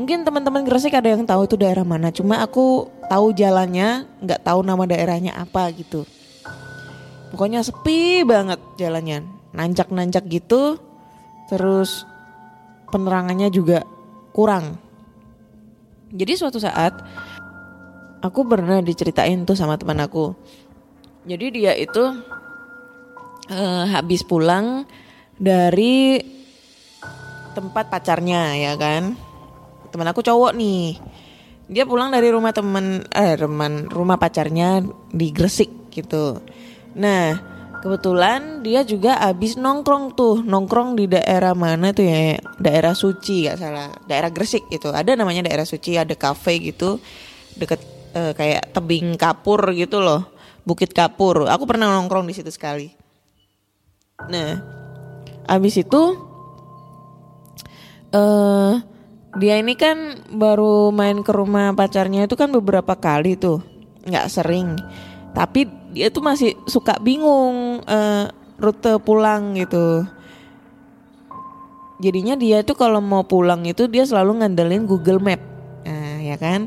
Mungkin 0.00 0.24
teman-teman 0.24 0.64
Gresik 0.64 0.96
ada 0.96 1.12
yang 1.12 1.28
tahu 1.28 1.44
itu 1.44 1.60
daerah 1.60 1.84
mana. 1.84 2.08
Cuma 2.08 2.40
aku 2.40 2.88
tahu 3.12 3.36
jalannya, 3.36 4.08
nggak 4.24 4.40
tahu 4.40 4.64
nama 4.64 4.88
daerahnya 4.88 5.36
apa 5.36 5.68
gitu. 5.76 6.08
Pokoknya 7.36 7.60
sepi 7.60 8.24
banget 8.24 8.56
jalannya, 8.80 9.28
nanjak-nanjak 9.52 10.24
gitu. 10.32 10.80
Terus 11.52 12.08
penerangannya 12.88 13.52
juga 13.52 13.84
kurang. 14.32 14.80
Jadi 16.16 16.32
suatu 16.32 16.56
saat 16.56 16.96
aku 18.24 18.40
pernah 18.48 18.80
diceritain 18.80 19.44
tuh 19.44 19.52
sama 19.52 19.76
teman 19.76 20.00
aku. 20.00 20.32
Jadi 21.28 21.46
dia 21.60 21.76
itu 21.76 22.00
uh, 23.50 23.84
habis 23.90 24.22
pulang 24.22 24.86
dari 25.34 26.22
tempat 27.52 27.90
pacarnya 27.90 28.56
ya 28.56 28.72
kan. 28.78 29.18
Teman 29.90 30.08
aku 30.08 30.22
cowok 30.22 30.54
nih. 30.54 30.96
Dia 31.70 31.86
pulang 31.86 32.10
dari 32.10 32.30
rumah 32.30 32.54
teman 32.54 33.06
eh 33.10 33.34
teman 33.34 33.86
rumah 33.90 34.18
pacarnya 34.18 34.82
di 35.10 35.30
Gresik 35.30 35.90
gitu. 35.90 36.38
Nah, 36.98 37.38
kebetulan 37.82 38.62
dia 38.62 38.82
juga 38.82 39.18
habis 39.18 39.54
nongkrong 39.54 40.14
tuh, 40.18 40.42
nongkrong 40.42 40.98
di 40.98 41.06
daerah 41.06 41.54
mana 41.54 41.94
tuh 41.94 42.06
ya? 42.06 42.38
Daerah 42.58 42.94
Suci 42.94 43.46
gak 43.46 43.58
salah, 43.58 43.90
daerah 44.06 44.34
Gresik 44.34 44.66
itu. 44.70 44.90
Ada 44.90 45.14
namanya 45.14 45.46
daerah 45.46 45.66
Suci, 45.66 45.94
ada 45.94 46.14
cafe 46.18 46.58
gitu 46.58 46.98
deket 47.56 47.80
uh, 48.14 48.32
kayak 48.36 48.70
tebing 48.74 49.14
kapur 49.18 49.60
gitu 49.74 49.98
loh 49.98 50.30
bukit 50.62 50.92
kapur 50.92 51.48
aku 51.48 51.64
pernah 51.66 51.88
nongkrong 51.88 52.28
di 52.28 52.34
situ 52.36 52.52
sekali 52.52 52.99
nah 54.28 54.60
abis 55.48 55.80
itu 55.80 56.02
eh 58.10 58.18
uh, 58.18 58.74
dia 59.38 59.62
ini 59.62 59.78
kan 59.78 60.26
baru 60.34 60.90
main 60.90 61.22
ke 61.22 61.30
rumah 61.30 61.70
pacarnya 61.78 62.26
itu 62.26 62.34
kan 62.34 62.50
beberapa 62.50 62.98
kali 62.98 63.38
tuh 63.38 63.62
nggak 64.02 64.26
sering. 64.26 64.74
Tapi 65.30 65.70
dia 65.94 66.10
tuh 66.10 66.22
masih 66.24 66.58
suka 66.66 66.98
bingung 66.98 67.78
uh, 67.86 68.24
rute 68.58 68.98
pulang 69.06 69.54
gitu. 69.54 70.02
Jadinya 72.00 72.34
dia 72.34 72.64
tuh 72.64 72.74
kalau 72.74 72.98
mau 72.98 73.22
pulang 73.22 73.62
itu 73.68 73.86
dia 73.86 74.02
selalu 74.02 74.42
ngandelin 74.42 74.88
Google 74.88 75.22
Map. 75.22 75.38
Nah 75.86 76.18
ya 76.24 76.34
kan? 76.34 76.66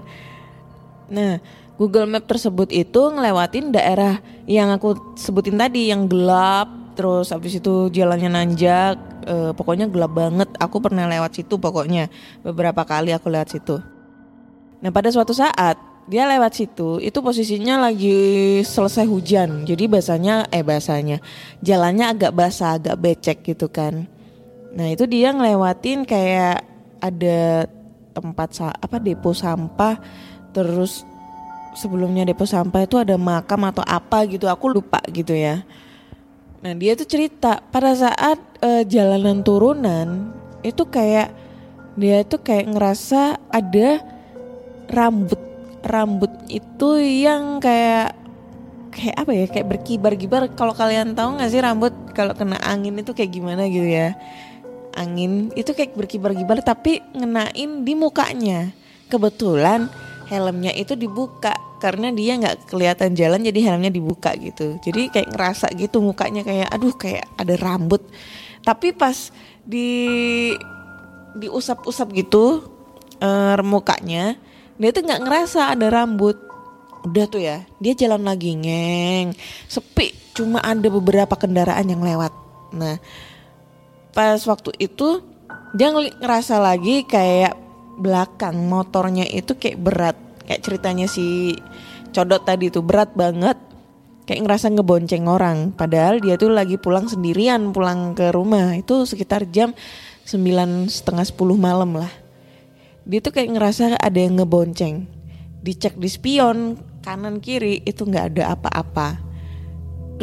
Nah, 1.11 1.43
Google 1.75 2.07
Map 2.07 2.29
tersebut 2.29 2.71
itu 2.71 3.01
ngelewatin 3.11 3.75
daerah 3.75 4.23
yang 4.47 4.71
aku 4.71 5.17
sebutin 5.19 5.59
tadi 5.59 5.91
yang 5.91 6.07
gelap, 6.07 6.69
terus 6.93 7.33
habis 7.33 7.57
itu 7.57 7.89
jalannya 7.89 8.29
nanjak, 8.31 8.95
e, 9.25 9.35
pokoknya 9.57 9.89
gelap 9.89 10.13
banget. 10.13 10.49
Aku 10.57 10.79
pernah 10.79 11.09
lewat 11.09 11.37
situ 11.37 11.59
pokoknya 11.59 12.07
beberapa 12.45 12.85
kali 12.85 13.11
aku 13.11 13.27
lewat 13.27 13.49
situ. 13.53 13.77
Nah, 14.83 14.91
pada 14.91 15.09
suatu 15.09 15.31
saat 15.35 15.75
dia 16.07 16.27
lewat 16.27 16.51
situ, 16.53 16.99
itu 16.99 17.19
posisinya 17.23 17.79
lagi 17.87 18.59
selesai 18.63 19.07
hujan. 19.07 19.63
Jadi 19.63 19.87
basahnya 19.87 20.47
eh 20.51 20.61
basahnya 20.61 21.23
jalannya 21.63 22.11
agak 22.11 22.35
basah, 22.35 22.75
agak 22.79 22.99
becek 22.99 23.37
gitu 23.43 23.71
kan. 23.71 24.05
Nah, 24.73 24.89
itu 24.91 25.05
dia 25.07 25.31
ngelewatin 25.31 26.03
kayak 26.03 26.65
ada 27.03 27.67
tempat 28.13 28.53
apa 28.79 29.01
depo 29.01 29.33
sampah 29.33 29.97
terus 30.53 31.01
sebelumnya 31.73 32.23
depo 32.23 32.45
sampah 32.45 32.85
itu 32.85 32.95
ada 33.01 33.17
makam 33.17 33.65
atau 33.65 33.81
apa 33.83 34.23
gitu 34.29 34.45
aku 34.45 34.69
lupa 34.69 35.01
gitu 35.09 35.33
ya 35.33 35.65
nah 36.63 36.71
dia 36.71 36.95
tuh 36.95 37.05
cerita 37.05 37.59
pada 37.59 37.91
saat 37.91 38.39
uh, 38.63 38.87
jalanan 38.87 39.43
turunan 39.43 40.31
itu 40.63 40.87
kayak 40.87 41.35
dia 41.99 42.23
itu 42.23 42.39
kayak 42.39 42.71
ngerasa 42.71 43.37
ada 43.51 44.01
rambut 44.89 45.37
rambut 45.83 46.31
itu 46.47 46.97
yang 47.03 47.59
kayak 47.59 48.15
kayak 48.93 49.15
apa 49.17 49.31
ya 49.33 49.45
kayak 49.49 49.67
berkibar-kibar. 49.67 50.41
Kalau 50.53 50.71
kalian 50.71 51.17
tahu 51.17 51.41
nggak 51.41 51.51
sih 51.51 51.61
rambut 51.61 51.93
kalau 52.13 52.37
kena 52.37 52.61
angin 52.61 52.95
itu 53.01 53.11
kayak 53.11 53.33
gimana 53.33 53.67
gitu 53.67 53.85
ya? 53.89 54.15
Angin 54.93 55.49
itu 55.57 55.73
kayak 55.73 55.97
berkibar-kibar 55.97 56.61
tapi 56.61 57.01
ngenain 57.17 57.81
di 57.81 57.93
mukanya. 57.97 58.71
Kebetulan 59.09 59.89
helmnya 60.29 60.71
itu 60.73 60.93
dibuka 60.93 61.53
karena 61.83 62.15
dia 62.15 62.39
nggak 62.39 62.71
kelihatan 62.71 63.11
jalan 63.11 63.43
jadi 63.43 63.59
helmnya 63.67 63.91
dibuka 63.91 64.31
gitu. 64.39 64.79
Jadi 64.79 65.11
kayak 65.11 65.35
ngerasa 65.35 65.67
gitu 65.75 65.99
mukanya 65.99 66.47
kayak 66.47 66.71
aduh 66.71 66.95
kayak 66.95 67.27
ada 67.35 67.59
rambut. 67.59 67.99
Tapi 68.63 68.95
pas 68.95 69.35
di 69.67 69.91
diusap-usap 71.35 72.07
gitu 72.15 72.63
uh, 73.19 73.59
mukanya 73.67 74.39
dia 74.79 74.95
tuh 74.95 75.03
nggak 75.03 75.27
ngerasa 75.27 75.75
ada 75.75 75.91
rambut. 75.91 76.39
Udah 77.03 77.27
tuh 77.27 77.43
ya 77.43 77.67
dia 77.83 77.91
jalan 77.99 78.23
lagi 78.23 78.55
ngeng. 78.55 79.35
Sepi 79.67 80.15
cuma 80.31 80.63
ada 80.63 80.87
beberapa 80.87 81.35
kendaraan 81.35 81.91
yang 81.91 81.99
lewat. 81.99 82.31
Nah 82.79 82.95
pas 84.15 84.39
waktu 84.47 84.71
itu 84.79 85.19
dia 85.75 85.91
ngerasa 85.91 86.63
lagi 86.63 87.03
kayak 87.03 87.59
belakang 87.99 88.55
motornya 88.71 89.27
itu 89.27 89.59
kayak 89.59 89.83
berat 89.83 90.22
kayak 90.47 90.61
ceritanya 90.63 91.07
si 91.09 91.57
codot 92.13 92.43
tadi 92.45 92.69
tuh 92.69 92.85
berat 92.85 93.11
banget. 93.17 93.57
Kayak 94.23 94.47
ngerasa 94.47 94.71
ngebonceng 94.71 95.27
orang. 95.27 95.75
Padahal 95.75 96.23
dia 96.23 96.39
tuh 96.39 96.47
lagi 96.47 96.79
pulang 96.79 97.11
sendirian 97.11 97.75
pulang 97.75 98.15
ke 98.15 98.31
rumah. 98.31 98.71
Itu 98.71 99.03
sekitar 99.03 99.51
jam 99.51 99.75
sembilan 100.23 100.87
setengah 100.87 101.27
sepuluh 101.27 101.59
malam 101.59 101.99
lah. 101.99 102.11
Dia 103.03 103.19
tuh 103.19 103.35
kayak 103.35 103.51
ngerasa 103.51 103.99
ada 103.99 104.19
yang 104.19 104.39
ngebonceng. 104.39 105.03
Dicek 105.59 105.99
di 105.99 106.07
spion 106.07 106.79
kanan 107.03 107.43
kiri 107.43 107.83
itu 107.83 108.07
nggak 108.07 108.25
ada 108.35 108.55
apa-apa. 108.55 109.19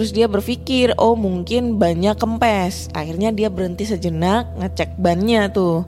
Terus 0.00 0.16
dia 0.16 0.32
berpikir 0.32 0.96
oh 0.96 1.12
mungkin 1.12 1.76
banyak 1.76 2.16
kempes. 2.16 2.88
Akhirnya 2.96 3.36
dia 3.36 3.52
berhenti 3.52 3.84
sejenak 3.84 4.48
ngecek 4.56 4.96
bannya 4.96 5.52
tuh. 5.52 5.84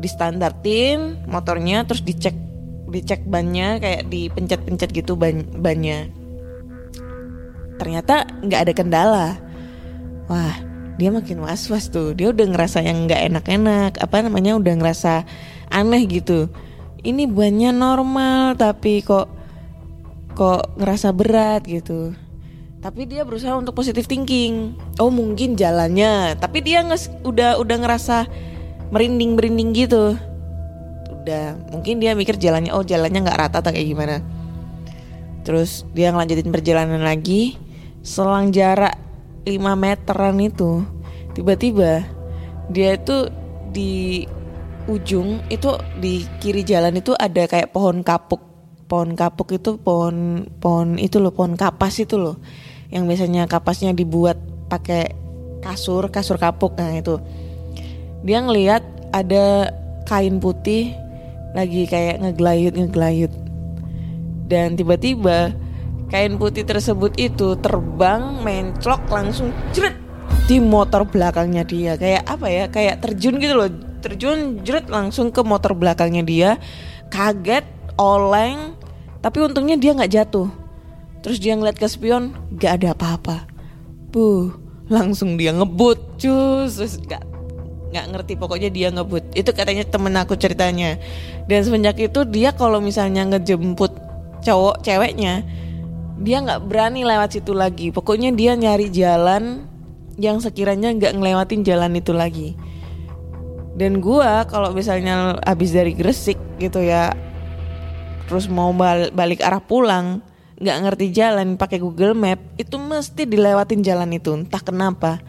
Distandartin 0.00 1.28
motornya 1.28 1.84
terus 1.84 2.00
dicek 2.00 2.32
dicek 2.94 3.26
bannya 3.26 3.82
kayak 3.82 4.06
dipencet-pencet 4.06 4.94
gitu 4.94 5.18
ban 5.18 5.42
bannya 5.58 6.24
ternyata 7.78 8.24
nggak 8.42 8.60
ada 8.64 8.72
kendala. 8.72 9.26
Wah, 10.30 10.56
dia 10.96 11.10
makin 11.12 11.42
was-was 11.44 11.90
tuh. 11.90 12.14
Dia 12.16 12.32
udah 12.32 12.46
ngerasa 12.48 12.80
yang 12.80 13.04
nggak 13.04 13.22
enak-enak, 13.34 13.92
apa 14.00 14.16
namanya 14.24 14.56
udah 14.56 14.74
ngerasa 14.78 15.26
aneh 15.68 16.02
gitu. 16.08 16.48
Ini 17.04 17.28
banyak 17.28 17.74
normal 17.76 18.56
tapi 18.56 19.04
kok 19.04 19.28
kok 20.32 20.80
ngerasa 20.80 21.12
berat 21.12 21.68
gitu. 21.68 22.16
Tapi 22.80 23.08
dia 23.08 23.24
berusaha 23.24 23.56
untuk 23.56 23.76
positive 23.76 24.08
thinking. 24.08 24.76
Oh 25.00 25.08
mungkin 25.08 25.56
jalannya, 25.56 26.36
tapi 26.36 26.60
dia 26.60 26.84
nges, 26.84 27.12
udah 27.24 27.56
udah 27.60 27.76
ngerasa 27.80 28.28
merinding 28.92 29.36
merinding 29.36 29.72
gitu. 29.76 30.16
Udah 31.24 31.56
mungkin 31.72 32.04
dia 32.04 32.12
mikir 32.12 32.36
jalannya, 32.36 32.76
oh 32.76 32.84
jalannya 32.84 33.24
nggak 33.24 33.40
rata 33.40 33.64
atau 33.64 33.72
kayak 33.72 33.88
gimana. 33.88 34.20
Terus 35.44 35.88
dia 35.96 36.12
ngelanjutin 36.12 36.52
perjalanan 36.52 37.00
lagi. 37.00 37.56
Selang 38.04 38.52
jarak 38.52 39.00
5 39.48 39.56
meteran 39.76 40.36
itu 40.40 40.84
tiba-tiba 41.36 42.04
dia 42.72 42.96
itu 42.96 43.28
di 43.74 44.24
ujung 44.88 45.44
itu 45.52 45.68
di 46.00 46.24
kiri 46.40 46.64
jalan 46.64 46.96
itu 46.96 47.12
ada 47.16 47.44
kayak 47.44 47.72
pohon 47.72 48.00
kapuk 48.00 48.40
pohon 48.88 49.16
kapuk 49.16 49.52
itu 49.56 49.76
pohon 49.80 50.48
pohon 50.60 50.96
itu 51.00 51.20
loh 51.20 51.32
pohon 51.32 51.56
kapas 51.56 52.00
itu 52.00 52.16
loh 52.20 52.36
yang 52.92 53.08
biasanya 53.08 53.48
kapasnya 53.48 53.96
dibuat 53.96 54.38
pakai 54.68 55.12
kasur 55.64 56.12
kasur 56.12 56.36
kapuk 56.36 56.76
nah 56.76 56.92
itu 56.92 57.20
dia 58.24 58.40
ngelihat 58.44 58.84
ada 59.12 59.72
kain 60.04 60.40
putih 60.40 60.92
lagi 61.54 61.86
kayak 61.86 62.20
ngegelayut 62.20 62.74
ngegelayut 62.74 63.32
dan 64.44 64.76
tiba-tiba 64.76 65.56
kain 66.12 66.36
putih 66.36 66.68
tersebut 66.68 67.16
itu 67.16 67.56
terbang 67.58 68.44
menclok 68.44 69.08
langsung 69.08 69.50
jret 69.72 69.96
di 70.44 70.60
motor 70.60 71.08
belakangnya 71.08 71.64
dia. 71.64 71.96
Kayak 71.96 72.22
apa 72.28 72.46
ya? 72.52 72.64
Kayak 72.68 73.00
terjun 73.00 73.40
gitu 73.40 73.54
loh. 73.56 73.70
Terjun 74.04 74.60
jret 74.60 74.86
langsung 74.92 75.32
ke 75.32 75.40
motor 75.40 75.72
belakangnya 75.72 76.22
dia. 76.22 76.50
Kaget 77.08 77.64
oleng. 77.96 78.76
Tapi 79.24 79.38
untungnya 79.40 79.80
dia 79.80 79.96
nggak 79.96 80.12
jatuh. 80.12 80.48
Terus 81.24 81.40
dia 81.40 81.56
ngeliat 81.56 81.80
ke 81.80 81.88
spion 81.88 82.36
nggak 82.52 82.72
ada 82.84 82.88
apa-apa. 82.92 83.48
Buh 84.12 84.52
langsung 84.92 85.40
dia 85.40 85.56
ngebut. 85.56 86.20
Cus 86.20 86.76
terus 86.76 87.00
nggak 87.00 87.24
nggak 87.94 88.10
ngerti 88.10 88.34
pokoknya 88.34 88.74
dia 88.74 88.90
ngebut. 88.90 89.38
Itu 89.38 89.54
katanya 89.54 89.86
temen 89.86 90.10
aku 90.18 90.34
ceritanya. 90.34 90.98
Dan 91.46 91.62
semenjak 91.62 91.94
itu 92.02 92.26
dia 92.26 92.50
kalau 92.50 92.82
misalnya 92.82 93.22
ngejemput 93.22 93.94
cowok 94.42 94.82
ceweknya 94.82 95.46
dia 96.18 96.42
nggak 96.42 96.66
berani 96.66 97.06
lewat 97.06 97.38
situ 97.38 97.54
lagi. 97.54 97.94
Pokoknya 97.94 98.34
dia 98.34 98.58
nyari 98.58 98.90
jalan 98.90 99.70
yang 100.18 100.42
sekiranya 100.42 100.90
nggak 100.90 101.14
ngelewatin 101.14 101.62
jalan 101.62 101.94
itu 101.94 102.10
lagi. 102.10 102.58
Dan 103.78 104.02
gua 104.02 104.42
kalau 104.50 104.74
misalnya 104.74 105.38
habis 105.46 105.70
dari 105.70 105.94
Gresik 105.94 106.38
gitu 106.58 106.82
ya 106.82 107.14
terus 108.26 108.50
mau 108.50 108.74
bal- 108.74 109.12
balik 109.14 109.44
arah 109.44 109.62
pulang 109.62 110.18
nggak 110.58 110.78
ngerti 110.86 111.06
jalan 111.12 111.60
pakai 111.60 111.82
Google 111.82 112.16
Map 112.16 112.40
itu 112.58 112.74
mesti 112.74 113.22
dilewatin 113.22 113.86
jalan 113.86 114.10
itu. 114.10 114.34
Entah 114.34 114.62
kenapa 114.62 115.22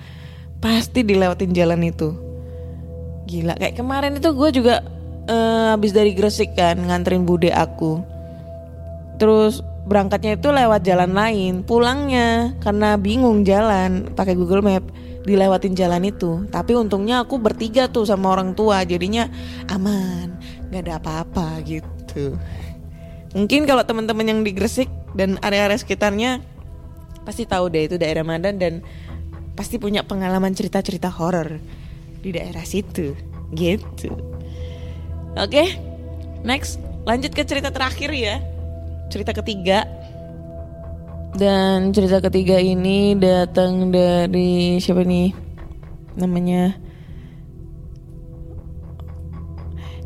pasti 0.57 1.05
dilewatin 1.05 1.53
jalan 1.53 1.85
itu 1.85 2.24
gila. 3.25 3.53
Kayak 3.57 3.75
kemarin 3.81 4.13
itu 4.17 4.29
gue 4.31 4.49
juga 4.53 4.75
eh, 5.27 5.67
habis 5.73 5.91
dari 5.91 6.13
Gresik 6.13 6.53
kan 6.53 6.77
nganterin 6.79 7.25
bude 7.25 7.49
aku. 7.51 8.01
Terus 9.17 9.65
berangkatnya 9.85 10.37
itu 10.37 10.49
lewat 10.49 10.81
jalan 10.81 11.13
lain 11.13 11.61
pulangnya 11.61 12.57
karena 12.59 12.97
bingung 12.97 13.45
jalan 13.45 14.09
pakai 14.17 14.33
Google 14.33 14.65
Map 14.65 14.85
dilewatin 15.25 15.73
jalan 15.73 16.05
itu. 16.05 16.45
Tapi 16.49 16.77
untungnya 16.77 17.25
aku 17.25 17.41
bertiga 17.41 17.89
tuh 17.89 18.05
sama 18.05 18.33
orang 18.33 18.53
tua 18.53 18.85
jadinya 18.85 19.29
aman 19.69 20.37
nggak 20.69 20.81
ada 20.85 20.93
apa-apa 21.01 21.61
gitu. 21.65 22.37
Mungkin 23.35 23.67
kalau 23.67 23.83
teman-teman 23.83 24.31
yang 24.31 24.39
di 24.47 24.55
Gresik 24.55 24.87
dan 25.11 25.35
area-area 25.43 25.75
sekitarnya 25.75 26.31
pasti 27.27 27.43
tahu 27.43 27.67
deh 27.73 27.89
itu 27.89 27.95
daerah 27.97 28.21
mana 28.21 28.53
dan 28.53 28.85
pasti 29.57 29.81
punya 29.81 30.05
pengalaman 30.05 30.53
cerita-cerita 30.53 31.09
horor 31.09 31.57
di 32.25 32.33
daerah 32.33 32.65
situ. 32.65 33.13
Gitu. 33.53 34.09
Oke 35.37 35.77
next. 36.41 36.81
Lanjut 37.05 37.37
ke 37.37 37.45
cerita 37.45 37.69
terakhir 37.69 38.09
ya. 38.09 38.41
Cerita 39.13 39.29
ketiga. 39.29 39.85
Dan 41.37 41.93
cerita 41.93 42.17
ketiga 42.17 42.57
ini 42.57 43.13
datang 43.13 43.93
dari 43.93 44.81
siapa 44.81 45.05
nih 45.05 45.29
namanya. 46.17 46.73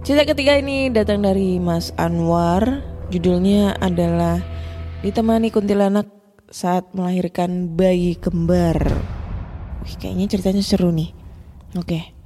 Cerita 0.03 0.25
ketiga 0.27 0.57
ini 0.59 0.91
datang 0.91 1.23
dari 1.23 1.55
Mas 1.61 1.95
Anwar. 1.95 2.83
Judulnya 3.13 3.77
adalah 3.79 4.41
ditemani 5.05 5.53
kuntilanak 5.53 6.09
saat 6.49 6.91
melahirkan 6.97 7.77
bayi 7.77 8.17
kembar. 8.17 8.81
Wih, 9.85 9.95
kayaknya 10.01 10.25
ceritanya 10.27 10.63
seru 10.65 10.89
nih 10.89 11.18
oke 11.77 12.19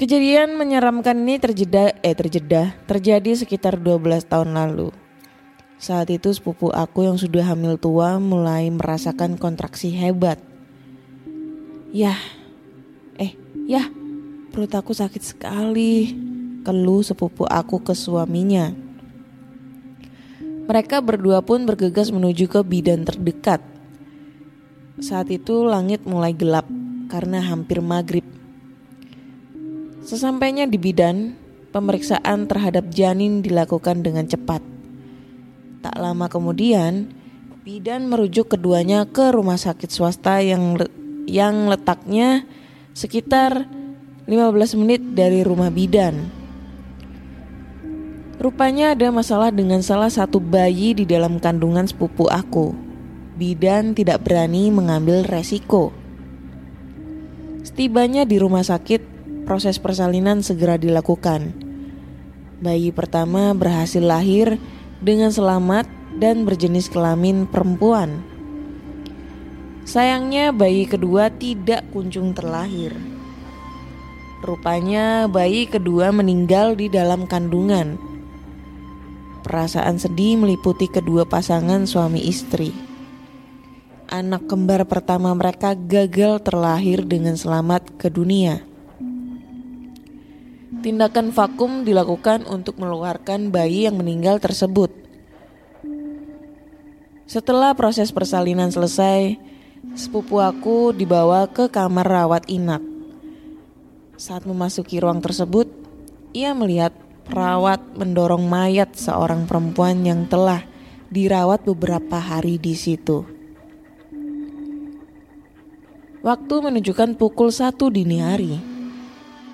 Kejadian 0.00 0.56
menyeramkan 0.56 1.12
ini 1.12 1.36
terjeda 1.36 1.92
eh 2.00 2.16
terjeda 2.16 2.72
terjadi 2.88 3.36
sekitar 3.36 3.76
12 3.76 4.24
tahun 4.24 4.56
lalu. 4.56 4.96
Saat 5.76 6.08
itu 6.08 6.32
sepupu 6.32 6.72
aku 6.72 7.04
yang 7.04 7.20
sudah 7.20 7.44
hamil 7.44 7.76
tua 7.76 8.16
mulai 8.16 8.72
merasakan 8.72 9.36
kontraksi 9.36 9.92
hebat. 9.92 10.40
Yah, 11.92 12.16
eh, 13.20 13.36
yah, 13.68 13.92
perut 14.48 14.72
aku 14.72 14.96
sakit 14.96 15.20
sekali. 15.20 16.16
Keluh 16.64 17.04
sepupu 17.04 17.44
aku 17.44 17.84
ke 17.84 17.92
suaminya. 17.92 18.72
Mereka 20.64 21.04
berdua 21.04 21.44
pun 21.44 21.68
bergegas 21.68 22.08
menuju 22.08 22.48
ke 22.48 22.64
bidan 22.64 23.04
terdekat. 23.04 23.60
Saat 24.96 25.28
itu 25.28 25.60
langit 25.60 26.08
mulai 26.08 26.32
gelap 26.32 26.64
karena 27.10 27.42
hampir 27.42 27.82
maghrib. 27.82 28.22
Sesampainya 30.06 30.70
di 30.70 30.78
bidan, 30.78 31.34
pemeriksaan 31.74 32.46
terhadap 32.46 32.86
janin 32.94 33.42
dilakukan 33.42 34.06
dengan 34.06 34.30
cepat. 34.30 34.62
Tak 35.82 35.98
lama 35.98 36.30
kemudian, 36.30 37.10
bidan 37.66 38.06
merujuk 38.06 38.54
keduanya 38.54 39.04
ke 39.10 39.34
rumah 39.34 39.58
sakit 39.58 39.90
swasta 39.90 40.38
yang 40.38 40.78
yang 41.26 41.66
letaknya 41.66 42.46
sekitar 42.94 43.66
15 44.30 44.80
menit 44.80 45.02
dari 45.12 45.42
rumah 45.42 45.68
bidan. 45.68 46.30
Rupanya 48.40 48.96
ada 48.96 49.12
masalah 49.12 49.52
dengan 49.52 49.84
salah 49.84 50.08
satu 50.08 50.40
bayi 50.40 50.96
di 50.96 51.04
dalam 51.04 51.36
kandungan 51.36 51.84
sepupu 51.84 52.24
aku. 52.24 52.72
Bidan 53.36 53.92
tidak 53.92 54.24
berani 54.24 54.72
mengambil 54.72 55.28
resiko. 55.28 55.99
Setibanya 57.80 58.28
di 58.28 58.36
rumah 58.36 58.60
sakit, 58.60 59.00
proses 59.48 59.80
persalinan 59.80 60.44
segera 60.44 60.76
dilakukan. 60.76 61.56
Bayi 62.60 62.92
pertama 62.92 63.56
berhasil 63.56 64.04
lahir 64.04 64.60
dengan 65.00 65.32
selamat 65.32 65.88
dan 66.20 66.44
berjenis 66.44 66.92
kelamin 66.92 67.48
perempuan. 67.48 68.20
Sayangnya 69.88 70.52
bayi 70.52 70.84
kedua 70.84 71.32
tidak 71.32 71.88
kunjung 71.88 72.36
terlahir. 72.36 72.92
Rupanya 74.44 75.24
bayi 75.24 75.64
kedua 75.64 76.12
meninggal 76.12 76.76
di 76.76 76.92
dalam 76.92 77.24
kandungan. 77.24 77.96
Perasaan 79.40 79.96
sedih 79.96 80.36
meliputi 80.36 80.84
kedua 80.84 81.24
pasangan 81.24 81.88
suami 81.88 82.28
istri. 82.28 82.89
Anak 84.10 84.50
kembar 84.50 84.90
pertama 84.90 85.30
mereka 85.38 85.78
gagal 85.78 86.42
terlahir 86.42 87.06
dengan 87.06 87.38
selamat 87.38 87.94
ke 87.94 88.10
dunia. 88.10 88.58
Tindakan 90.82 91.30
vakum 91.30 91.86
dilakukan 91.86 92.42
untuk 92.50 92.82
mengeluarkan 92.82 93.54
bayi 93.54 93.86
yang 93.86 93.94
meninggal 93.94 94.42
tersebut. 94.42 94.90
Setelah 97.30 97.70
proses 97.78 98.10
persalinan 98.10 98.74
selesai, 98.74 99.38
sepupu 99.94 100.42
aku 100.42 100.90
dibawa 100.90 101.46
ke 101.46 101.70
kamar 101.70 102.10
rawat 102.10 102.50
inap. 102.50 102.82
Saat 104.18 104.42
memasuki 104.42 104.98
ruang 104.98 105.22
tersebut, 105.22 105.70
ia 106.34 106.50
melihat 106.50 106.90
perawat 107.30 107.78
mendorong 107.94 108.42
mayat 108.42 108.90
seorang 108.98 109.46
perempuan 109.46 110.02
yang 110.02 110.26
telah 110.26 110.66
dirawat 111.14 111.62
beberapa 111.62 112.18
hari 112.18 112.58
di 112.58 112.74
situ. 112.74 113.38
Waktu 116.20 116.52
menunjukkan 116.60 117.16
pukul 117.16 117.48
satu 117.48 117.88
dini 117.88 118.20
hari. 118.20 118.60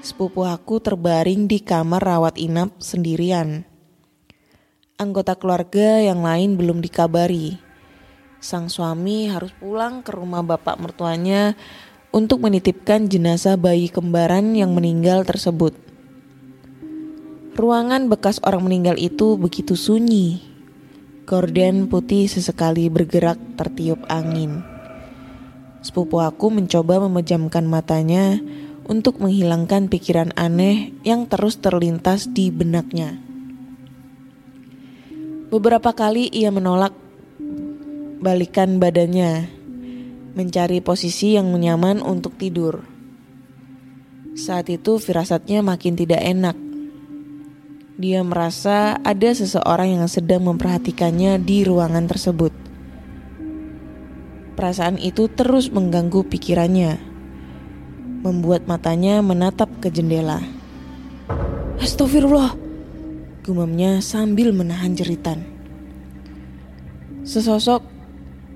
Sepupu 0.03 0.43
aku 0.43 0.83
terbaring 0.83 1.47
di 1.47 1.63
kamar 1.63 2.03
rawat 2.03 2.35
inap 2.43 2.75
sendirian. 2.83 3.63
Anggota 4.99 5.39
keluarga 5.39 6.03
yang 6.03 6.27
lain 6.27 6.59
belum 6.59 6.83
dikabari. 6.83 7.63
sang 8.43 8.67
suami 8.67 9.31
harus 9.31 9.55
pulang 9.63 10.03
ke 10.03 10.11
rumah 10.11 10.43
bapak 10.43 10.79
mertuanya 10.83 11.55
untuk 12.11 12.43
menitipkan 12.43 13.07
jenazah 13.07 13.55
bayi 13.55 13.87
kembaran 13.87 14.59
yang 14.59 14.75
meninggal 14.75 15.23
tersebut. 15.23 15.71
Ruangan 17.55 18.11
bekas 18.11 18.43
orang 18.43 18.67
meninggal 18.67 18.99
itu 18.99 19.39
begitu 19.39 19.79
sunyi. 19.79 20.43
Gorden 21.31 21.87
putih 21.87 22.27
sesekali 22.27 22.91
bergerak 22.91 23.39
tertiup 23.55 24.03
angin. 24.11 24.76
Sepupu 25.85 26.23
aku 26.23 26.53
mencoba 26.53 27.03
memejamkan 27.05 27.65
matanya 27.67 28.41
untuk 28.87 29.19
menghilangkan 29.19 29.91
pikiran 29.91 30.31
aneh 30.39 30.95
yang 31.03 31.27
terus 31.27 31.59
terlintas 31.59 32.31
di 32.31 32.55
benaknya. 32.55 33.19
Beberapa 35.51 35.95
kali 35.95 36.27
ia 36.31 36.51
menolak 36.51 36.95
balikan 38.19 38.83
badannya 38.83 39.47
mencari 40.37 40.85
posisi 40.85 41.39
yang 41.39 41.49
nyaman 41.55 42.05
untuk 42.05 42.37
tidur. 42.37 42.85
Saat 44.37 44.69
itu 44.69 45.01
firasatnya 45.01 45.65
makin 45.65 45.97
tidak 45.97 46.21
enak. 46.21 46.57
Dia 47.97 48.21
merasa 48.21 49.01
ada 49.01 49.33
seseorang 49.33 49.97
yang 49.97 50.05
sedang 50.13 50.45
memperhatikannya 50.45 51.41
di 51.41 51.65
ruangan 51.65 52.05
tersebut. 52.05 52.66
Perasaan 54.67 54.99
itu 54.99 55.31
terus 55.31 55.71
mengganggu 55.71 56.27
pikirannya, 56.27 56.99
membuat 58.27 58.67
matanya 58.67 59.23
menatap 59.23 59.71
ke 59.79 59.95
jendela. 59.95 60.43
Astagfirullah, 61.79 62.51
gumamnya 63.47 64.03
sambil 64.03 64.51
menahan 64.51 64.99
jeritan. 64.99 65.47
Sesosok 67.23 67.79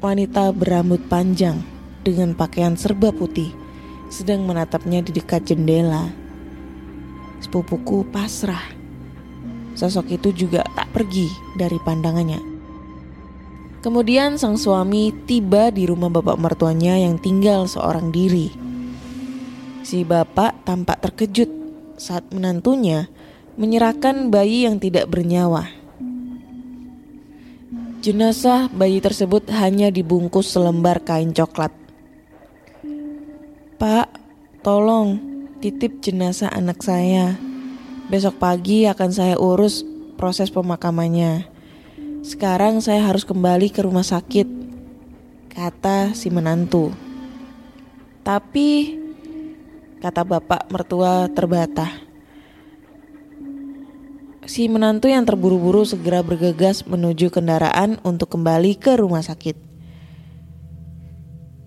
wanita 0.02 0.50
berambut 0.50 0.98
panjang 1.06 1.62
dengan 2.02 2.34
pakaian 2.34 2.74
serba 2.74 3.14
putih 3.14 3.54
sedang 4.10 4.42
menatapnya 4.50 5.06
di 5.06 5.14
dekat 5.14 5.46
jendela. 5.46 6.10
Sepupuku 7.38 8.02
pasrah. 8.10 8.66
Sosok 9.78 10.10
itu 10.10 10.34
juga 10.34 10.66
tak 10.74 10.90
pergi 10.90 11.30
dari 11.54 11.78
pandangannya. 11.78 12.49
Kemudian 13.80 14.36
sang 14.36 14.60
suami 14.60 15.08
tiba 15.24 15.72
di 15.72 15.88
rumah 15.88 16.12
bapak 16.12 16.36
mertuanya 16.36 17.00
yang 17.00 17.16
tinggal 17.16 17.64
seorang 17.64 18.12
diri. 18.12 18.52
Si 19.80 20.04
bapak 20.04 20.68
tampak 20.68 21.00
terkejut 21.00 21.48
saat 21.96 22.28
menantunya 22.28 23.08
menyerahkan 23.56 24.28
bayi 24.28 24.68
yang 24.68 24.76
tidak 24.76 25.08
bernyawa. 25.08 25.72
Jenazah 28.04 28.68
bayi 28.72 29.00
tersebut 29.00 29.48
hanya 29.48 29.88
dibungkus 29.88 30.52
selembar 30.52 31.00
kain 31.00 31.32
coklat. 31.32 31.72
Pak, 33.80 34.08
tolong 34.60 35.20
titip 35.64 36.04
jenazah 36.04 36.52
anak 36.52 36.84
saya. 36.84 37.36
Besok 38.12 38.36
pagi 38.36 38.84
akan 38.84 39.08
saya 39.08 39.36
urus 39.40 39.84
proses 40.20 40.52
pemakamannya. 40.52 41.59
Sekarang 42.20 42.84
saya 42.84 43.08
harus 43.08 43.24
kembali 43.24 43.72
ke 43.72 43.80
rumah 43.80 44.04
sakit, 44.04 44.44
kata 45.48 46.12
si 46.12 46.28
menantu. 46.28 46.92
Tapi, 48.20 49.00
kata 50.04 50.28
bapak 50.28 50.68
mertua 50.68 51.32
terbatah. 51.32 51.88
Si 54.44 54.68
menantu 54.68 55.08
yang 55.08 55.24
terburu-buru 55.24 55.88
segera 55.88 56.20
bergegas 56.20 56.84
menuju 56.84 57.32
kendaraan 57.32 57.96
untuk 58.04 58.36
kembali 58.36 58.76
ke 58.76 59.00
rumah 59.00 59.24
sakit. 59.24 59.56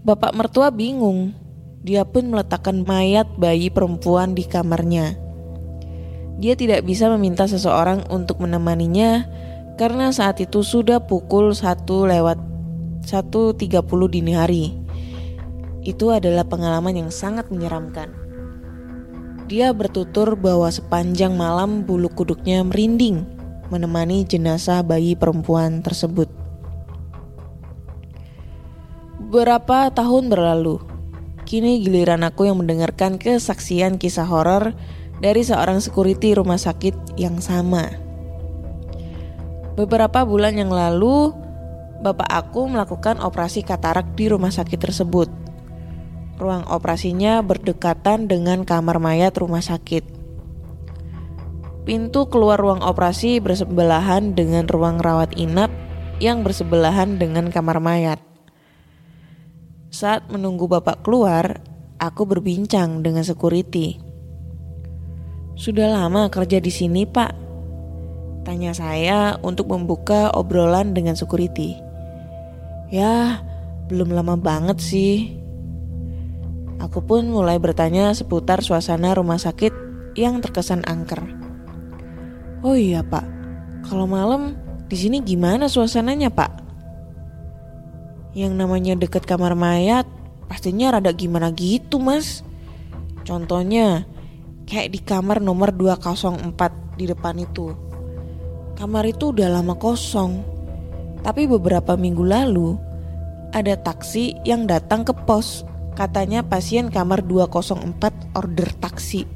Bapak 0.05 0.37
mertua 0.37 0.69
bingung. 0.69 1.33
Dia 1.81 2.05
pun 2.05 2.29
meletakkan 2.29 2.85
mayat 2.85 3.25
bayi 3.41 3.73
perempuan 3.73 4.37
di 4.37 4.45
kamarnya. 4.45 5.17
Dia 6.37 6.53
tidak 6.53 6.85
bisa 6.85 7.09
meminta 7.09 7.49
seseorang 7.49 8.05
untuk 8.13 8.37
menemaninya 8.39 9.25
karena 9.75 10.13
saat 10.13 10.37
itu 10.41 10.61
sudah 10.61 11.01
pukul 11.01 11.57
1 11.57 11.85
lewat 11.87 12.37
1.30 13.03 13.59
dini 14.13 14.33
hari. 14.33 14.65
Itu 15.83 16.15
adalah 16.15 16.47
pengalaman 16.47 16.95
yang 16.95 17.11
sangat 17.11 17.51
menyeramkan. 17.51 18.13
Dia 19.51 19.75
bertutur 19.75 20.39
bahwa 20.39 20.71
sepanjang 20.71 21.35
malam 21.35 21.83
bulu 21.83 22.07
kuduknya 22.07 22.63
merinding 22.63 23.27
menemani 23.67 24.23
jenazah 24.23 24.85
bayi 24.85 25.19
perempuan 25.19 25.83
tersebut. 25.83 26.31
Beberapa 29.19 29.89
tahun 29.89 30.29
berlalu, 30.29 30.77
kini 31.43 31.81
giliran 31.81 32.21
aku 32.21 32.45
yang 32.45 32.61
mendengarkan 32.61 33.17
kesaksian 33.17 33.97
kisah 33.97 34.29
horor 34.29 34.77
dari 35.19 35.41
seorang 35.41 35.81
security 35.81 36.37
rumah 36.37 36.61
sakit 36.61 37.17
yang 37.17 37.41
sama. 37.41 38.02
Beberapa 39.73 40.21
bulan 40.21 40.53
yang 40.53 40.69
lalu, 40.69 41.33
bapak 42.05 42.29
aku 42.29 42.69
melakukan 42.69 43.17
operasi 43.17 43.65
katarak 43.65 44.13
di 44.13 44.29
rumah 44.29 44.53
sakit 44.53 44.77
tersebut. 44.77 45.33
Ruang 46.37 46.69
operasinya 46.69 47.41
berdekatan 47.41 48.29
dengan 48.29 48.69
kamar 48.69 49.01
mayat 49.01 49.33
rumah 49.33 49.65
sakit. 49.65 50.05
Pintu 51.89 52.29
keluar 52.29 52.61
ruang 52.61 52.85
operasi 52.85 53.41
bersebelahan 53.41 54.37
dengan 54.37 54.69
ruang 54.69 55.01
rawat 55.01 55.33
inap 55.35 55.73
yang 56.21 56.45
bersebelahan 56.45 57.17
dengan 57.17 57.49
kamar 57.49 57.81
mayat. 57.81 58.21
Saat 59.89 60.29
menunggu 60.29 60.69
bapak 60.69 61.01
keluar, 61.01 61.65
aku 61.97 62.29
berbincang 62.29 63.01
dengan 63.01 63.25
security. 63.25 63.97
Sudah 65.53 65.89
lama 65.91 66.29
kerja 66.29 66.57
di 66.61 66.71
sini, 66.73 67.05
Pak. 67.05 67.52
Tanya 68.43 68.75
saya 68.75 69.39
untuk 69.39 69.71
membuka 69.71 70.27
obrolan 70.35 70.91
dengan 70.91 71.15
security. 71.15 71.79
Ya, 72.91 73.39
belum 73.87 74.11
lama 74.11 74.35
banget 74.35 74.83
sih. 74.83 75.39
Aku 76.83 76.99
pun 76.99 77.31
mulai 77.31 77.55
bertanya 77.55 78.11
seputar 78.11 78.59
suasana 78.59 79.15
rumah 79.15 79.39
sakit 79.39 79.71
yang 80.19 80.43
terkesan 80.43 80.83
angker. 80.83 81.23
Oh 82.59 82.75
iya 82.75 82.99
pak, 83.03 83.23
kalau 83.87 84.03
malam 84.07 84.59
di 84.91 84.95
sini 84.99 85.23
gimana 85.23 85.71
suasananya 85.71 86.27
pak? 86.27 86.51
Yang 88.35 88.53
namanya 88.59 88.93
deket 88.99 89.23
kamar 89.23 89.55
mayat 89.55 90.03
pastinya 90.51 90.99
rada 90.99 91.15
gimana 91.15 91.55
gitu 91.55 92.03
mas. 92.03 92.43
Contohnya 93.23 94.03
kayak 94.67 94.91
di 94.91 94.99
kamar 94.99 95.39
nomor 95.39 95.71
204 95.71 96.99
di 96.99 97.05
depan 97.07 97.39
itu. 97.39 97.92
Kamar 98.73 99.05
itu 99.05 99.35
udah 99.35 99.49
lama 99.59 99.77
kosong. 99.77 100.41
Tapi 101.23 101.47
beberapa 101.47 101.95
minggu 101.95 102.23
lalu 102.25 102.75
ada 103.53 103.77
taksi 103.79 104.41
yang 104.43 104.67
datang 104.67 105.07
ke 105.07 105.13
pos 105.13 105.63
Katanya 105.93 106.41
pasien 106.41 106.89
kamar 106.89 107.21
204 107.21 108.33
order 108.33 108.69
taksi. 108.81 109.29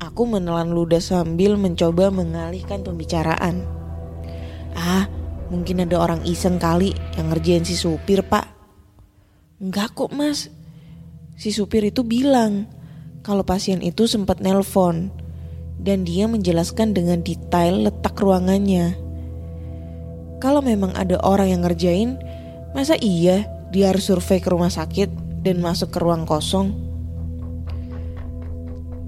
Aku 0.00 0.24
menelan 0.24 0.72
ludah 0.72 1.04
sambil 1.04 1.60
mencoba 1.60 2.08
mengalihkan 2.08 2.80
pembicaraan. 2.80 3.60
Ah, 4.72 5.04
mungkin 5.52 5.84
ada 5.84 6.00
orang 6.00 6.24
iseng 6.24 6.56
kali 6.56 6.96
yang 7.20 7.28
ngerjain 7.28 7.68
si 7.68 7.76
supir, 7.76 8.24
Pak. 8.24 8.48
Enggak 9.60 9.92
kok, 9.92 10.16
Mas. 10.16 10.48
Si 11.36 11.52
supir 11.52 11.84
itu 11.84 12.00
bilang 12.00 12.64
kalau 13.20 13.44
pasien 13.44 13.84
itu 13.84 14.08
sempat 14.08 14.40
nelpon 14.40 15.12
dan 15.80 16.06
dia 16.06 16.30
menjelaskan 16.30 16.94
dengan 16.94 17.20
detail 17.20 17.88
letak 17.88 18.16
ruangannya. 18.18 18.96
Kalau 20.38 20.60
memang 20.60 20.92
ada 20.92 21.16
orang 21.24 21.50
yang 21.50 21.62
ngerjain, 21.64 22.20
masa 22.76 23.00
iya 23.00 23.48
dia 23.72 23.90
harus 23.90 24.06
survei 24.06 24.38
ke 24.38 24.52
rumah 24.52 24.70
sakit 24.70 25.08
dan 25.42 25.60
masuk 25.60 25.92
ke 25.92 25.98
ruang 25.98 26.28
kosong. 26.28 26.72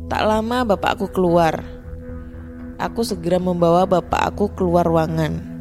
Tak 0.07 0.22
lama 0.22 0.62
bapak 0.62 0.97
aku 0.97 1.11
keluar. 1.11 1.66
Aku 2.78 3.03
segera 3.03 3.41
membawa 3.41 3.88
bapak 3.88 4.22
aku 4.34 4.53
keluar 4.55 4.86
ruangan. 4.86 5.57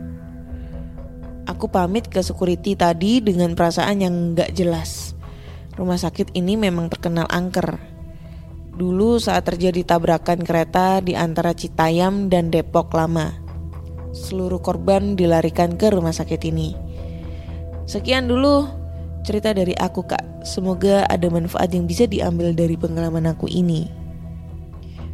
Aku 1.45 1.69
pamit 1.69 2.09
ke 2.09 2.21
security 2.25 2.73
tadi 2.73 3.21
dengan 3.21 3.53
perasaan 3.53 4.01
yang 4.01 4.33
gak 4.33 4.53
jelas. 4.57 5.13
Rumah 5.77 5.97
sakit 6.01 6.33
ini 6.33 6.57
memang 6.57 6.89
terkenal 6.89 7.29
angker. 7.29 7.94
Dulu 8.75 9.23
saat 9.23 9.47
terjadi 9.47 9.87
tabrakan 9.87 10.43
kereta 10.43 10.99
di 10.99 11.15
antara 11.15 11.55
Citayam 11.55 12.27
dan 12.27 12.51
Depok 12.51 12.91
Lama. 12.91 13.31
Seluruh 14.11 14.59
korban 14.59 15.15
dilarikan 15.15 15.79
ke 15.79 15.87
rumah 15.95 16.11
sakit 16.11 16.43
ini. 16.51 16.75
Sekian 17.87 18.27
dulu 18.27 18.67
cerita 19.23 19.55
dari 19.55 19.71
aku 19.79 20.03
kak. 20.03 20.43
Semoga 20.43 21.07
ada 21.07 21.23
manfaat 21.31 21.71
yang 21.71 21.87
bisa 21.87 22.03
diambil 22.03 22.51
dari 22.51 22.75
pengalaman 22.75 23.31
aku 23.31 23.47
ini. 23.47 23.87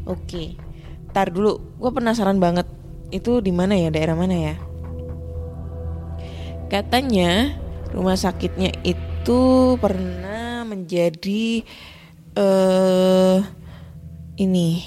Oke, 0.10 0.58
tar 1.14 1.30
dulu. 1.30 1.62
Gue 1.78 1.94
penasaran 1.94 2.42
banget. 2.42 2.66
Itu 3.14 3.46
di 3.46 3.54
mana 3.54 3.78
ya? 3.78 3.94
Daerah 3.94 4.18
mana 4.18 4.36
ya? 4.42 4.56
Katanya 6.66 7.62
rumah 7.94 8.18
sakitnya 8.18 8.74
itu 8.82 9.78
pernah 9.78 10.66
menjadi 10.66 11.62
eh 12.36 13.40
ini. 14.40 14.82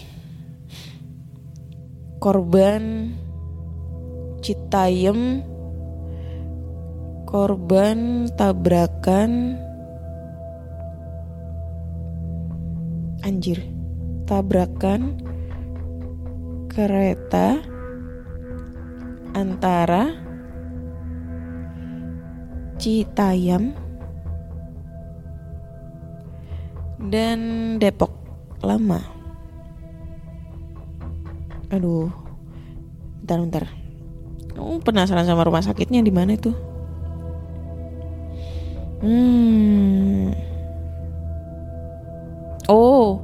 Korban 2.16 3.12
Citayam 4.40 5.45
korban 7.28 8.30
tabrakan. 8.38 9.61
Anjir. 13.26 13.61
Tabrakan 14.24 15.20
kereta 16.72 17.61
antara 19.36 20.16
Citayam 22.80 23.84
dan 27.15 27.39
Depok 27.79 28.11
Lama. 28.59 28.99
Aduh, 31.71 32.11
bentar 33.23 33.39
bentar. 33.39 33.65
Kamu 34.51 34.83
penasaran 34.83 35.23
sama 35.23 35.47
rumah 35.47 35.62
sakitnya 35.62 36.03
di 36.03 36.11
mana 36.11 36.35
itu? 36.35 36.51
Hmm. 38.99 40.35
Oh. 42.67 43.23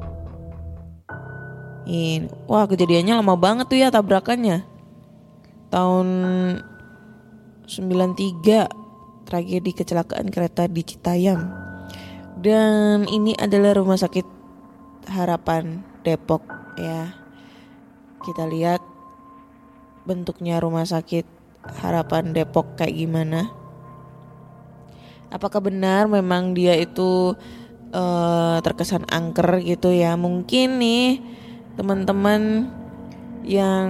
Ini, 1.90 2.30
wah 2.46 2.70
kejadiannya 2.70 3.18
lama 3.18 3.34
banget 3.34 3.66
tuh 3.66 3.78
ya 3.82 3.90
tabrakannya. 3.90 4.62
Tahun 5.74 6.06
93 7.66 9.26
tragedi 9.26 9.70
kecelakaan 9.74 10.30
kereta 10.30 10.70
di 10.70 10.82
Citayam. 10.86 11.69
Dan 12.40 13.04
ini 13.04 13.36
adalah 13.36 13.76
rumah 13.76 14.00
sakit 14.00 14.24
Harapan 15.12 15.84
Depok 16.00 16.40
ya. 16.80 17.12
Kita 18.24 18.48
lihat 18.48 18.80
bentuknya 20.08 20.56
rumah 20.56 20.88
sakit 20.88 21.28
Harapan 21.84 22.32
Depok 22.32 22.80
kayak 22.80 22.96
gimana. 22.96 23.52
Apakah 25.28 25.60
benar 25.60 26.08
memang 26.08 26.56
dia 26.56 26.80
itu 26.80 27.36
eh, 27.92 28.56
terkesan 28.64 29.04
angker 29.12 29.60
gitu 29.60 29.92
ya? 29.92 30.16
Mungkin 30.16 30.80
nih 30.80 31.20
teman-teman 31.76 32.72
yang 33.44 33.88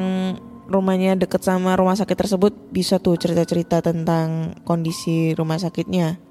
rumahnya 0.67 1.15
deket 1.15 1.47
sama 1.47 1.79
rumah 1.79 1.95
sakit 1.95 2.19
tersebut 2.19 2.51
bisa 2.75 2.99
tuh 2.99 3.15
cerita-cerita 3.15 3.79
tentang 3.79 4.59
kondisi 4.67 5.39
rumah 5.39 5.59
sakitnya. 5.59 6.30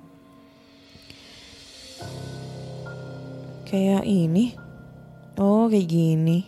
Kayak 3.70 4.02
ini. 4.10 4.58
Oh, 5.38 5.70
kayak 5.70 5.86
gini. 5.86 6.42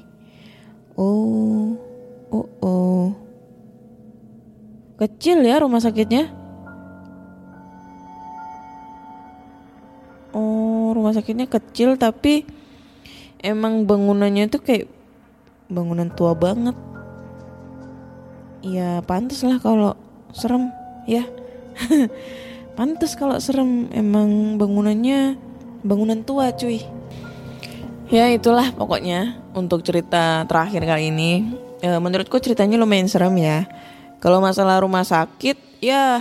Oh. 0.97 1.77
Oh, 2.33 2.49
oh. 2.65 3.13
Kecil 4.97 5.45
ya 5.45 5.61
rumah 5.61 5.77
sakitnya? 5.77 6.33
Oh, 10.33 10.97
rumah 10.97 11.13
sakitnya 11.13 11.45
kecil 11.45 11.93
tapi 11.93 12.41
emang 13.37 13.85
bangunannya 13.85 14.49
tuh 14.49 14.65
kayak 14.65 14.89
bangunan 15.69 16.09
tua 16.09 16.33
banget. 16.33 16.73
Ya 18.65 19.05
pantas 19.05 19.45
lah 19.45 19.61
kalau 19.61 19.93
serem 20.33 20.73
ya. 21.05 21.21
pantas 22.77 23.13
kalau 23.13 23.37
serem 23.37 23.93
emang 23.93 24.57
bangunannya 24.57 25.37
bangunan 25.85 26.25
tua 26.25 26.49
cuy. 26.53 27.00
Ya 28.11 28.27
itulah 28.27 28.75
pokoknya 28.75 29.39
untuk 29.55 29.87
cerita 29.87 30.43
terakhir 30.43 30.83
kali 30.83 31.15
ini. 31.15 31.47
E, 31.79 31.95
menurutku 31.95 32.43
ceritanya 32.43 32.75
lumayan 32.75 33.07
serem 33.07 33.31
ya. 33.39 33.63
Kalau 34.19 34.43
masalah 34.43 34.83
rumah 34.83 35.07
sakit 35.07 35.79
ya 35.79 36.19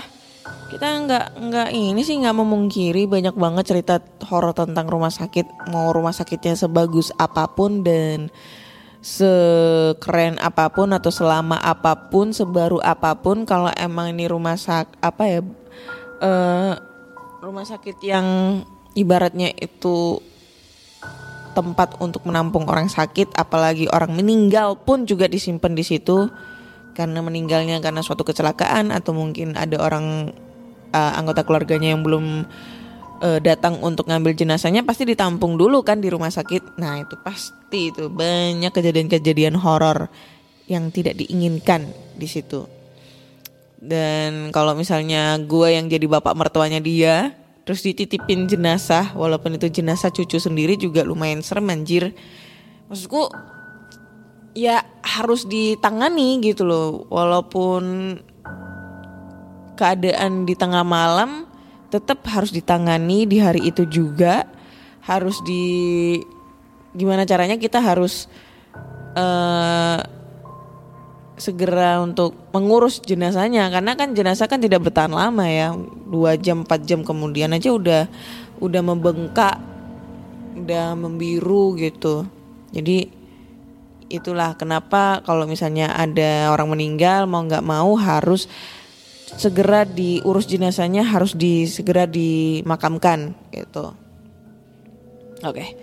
kita 0.71 0.87
nggak 0.87 1.27
nggak 1.51 1.69
ini 1.75 2.01
sih 2.07 2.15
nggak 2.23 2.39
memungkiri 2.39 3.11
banyak 3.11 3.35
banget 3.35 3.75
cerita 3.75 3.99
horor 4.31 4.55
tentang 4.55 4.87
rumah 4.87 5.11
sakit 5.11 5.69
mau 5.75 5.91
rumah 5.91 6.15
sakitnya 6.15 6.55
sebagus 6.55 7.11
apa 7.19 7.51
pun 7.51 7.83
dan 7.83 8.31
sekeren 9.03 10.39
apa 10.39 10.71
pun 10.71 10.95
atau 10.95 11.11
selama 11.11 11.59
apa 11.59 12.09
pun 12.09 12.31
sebaru 12.31 12.79
apa 12.81 13.19
pun 13.19 13.43
kalau 13.43 13.69
emang 13.75 14.15
ini 14.15 14.31
rumah 14.31 14.55
sak 14.55 14.95
apa 15.03 15.23
ya 15.27 15.41
eh, 16.23 16.73
rumah 17.43 17.67
sakit 17.67 17.97
yang 18.01 18.27
ibaratnya 18.95 19.51
itu 19.59 20.23
tempat 21.53 21.99
untuk 22.03 22.25
menampung 22.27 22.67
orang 22.71 22.87
sakit 22.87 23.35
apalagi 23.35 23.91
orang 23.91 24.15
meninggal 24.15 24.79
pun 24.79 25.05
juga 25.05 25.27
disimpan 25.27 25.75
di 25.75 25.85
situ 25.85 26.31
karena 26.95 27.23
meninggalnya 27.23 27.79
karena 27.79 28.03
suatu 28.03 28.27
kecelakaan 28.27 28.91
atau 28.91 29.15
mungkin 29.15 29.55
ada 29.57 29.79
orang 29.81 30.35
uh, 30.93 31.13
anggota 31.17 31.47
keluarganya 31.47 31.95
yang 31.95 32.03
belum 32.03 32.45
uh, 33.23 33.39
datang 33.41 33.79
untuk 33.81 34.09
ngambil 34.11 34.35
jenazahnya 34.35 34.83
pasti 34.83 35.07
ditampung 35.07 35.55
dulu 35.55 35.85
kan 35.87 36.03
di 36.03 36.09
rumah 36.11 36.33
sakit. 36.33 36.81
Nah, 36.81 37.01
itu 37.01 37.15
pasti 37.21 37.93
itu 37.95 38.11
banyak 38.11 38.73
kejadian-kejadian 38.73 39.57
horor 39.61 40.11
yang 40.67 40.91
tidak 40.91 41.19
diinginkan 41.19 41.87
di 42.17 42.27
situ. 42.27 42.67
Dan 43.81 44.53
kalau 44.53 44.77
misalnya 44.77 45.41
gue 45.41 45.73
yang 45.73 45.89
jadi 45.89 46.05
bapak 46.05 46.37
mertuanya 46.37 46.85
dia, 46.85 47.33
terus 47.65 47.85
dititipin 47.85 48.49
jenazah, 48.51 49.13
walaupun 49.15 49.57
itu 49.57 49.69
jenazah 49.71 50.11
cucu 50.11 50.41
sendiri 50.41 50.77
juga 50.77 51.05
lumayan 51.07 51.45
serem 51.45 51.69
anjir. 51.71 52.13
Maksudku 52.91 53.31
ya 54.57 54.83
harus 55.03 55.47
ditangani 55.47 56.43
gitu 56.43 56.67
loh, 56.67 57.07
walaupun 57.09 58.17
keadaan 59.79 60.45
di 60.45 60.53
tengah 60.53 60.85
malam 60.85 61.49
tetap 61.89 62.23
harus 62.31 62.53
ditangani 62.55 63.27
di 63.27 63.43
hari 63.43 63.67
itu 63.73 63.83
juga 63.89 64.47
harus 65.03 65.41
di 65.43 66.15
gimana 66.95 67.25
caranya 67.25 67.57
kita 67.57 67.81
harus 67.81 68.29
uh, 69.17 69.99
segera 71.41 71.99
untuk 72.05 72.37
mengurus 72.53 73.01
jenazahnya 73.01 73.73
karena 73.73 73.97
kan 73.97 74.13
jenazah 74.13 74.47
kan 74.47 74.61
tidak 74.61 74.85
bertahan 74.85 75.11
lama 75.11 75.49
ya 75.49 75.73
dua 76.07 76.37
jam 76.37 76.63
4 76.69 76.89
jam 76.89 77.01
kemudian 77.03 77.57
aja 77.57 77.73
udah 77.73 78.07
udah 78.61 78.83
membengkak 78.85 79.57
udah 80.61 80.93
membiru 80.95 81.75
gitu 81.81 82.29
jadi 82.71 83.09
itulah 84.11 84.59
kenapa 84.59 85.23
kalau 85.23 85.47
misalnya 85.47 85.95
ada 85.95 86.51
orang 86.51 86.75
meninggal 86.75 87.31
mau 87.31 87.47
nggak 87.47 87.65
mau 87.65 87.95
harus 87.95 88.51
segera 89.39 89.87
diurus 89.87 90.51
jenazahnya 90.51 91.07
harus 91.07 91.39
di 91.39 91.71
segera 91.71 92.11
dimakamkan 92.11 93.31
gitu. 93.55 93.95
Oke. 95.47 95.79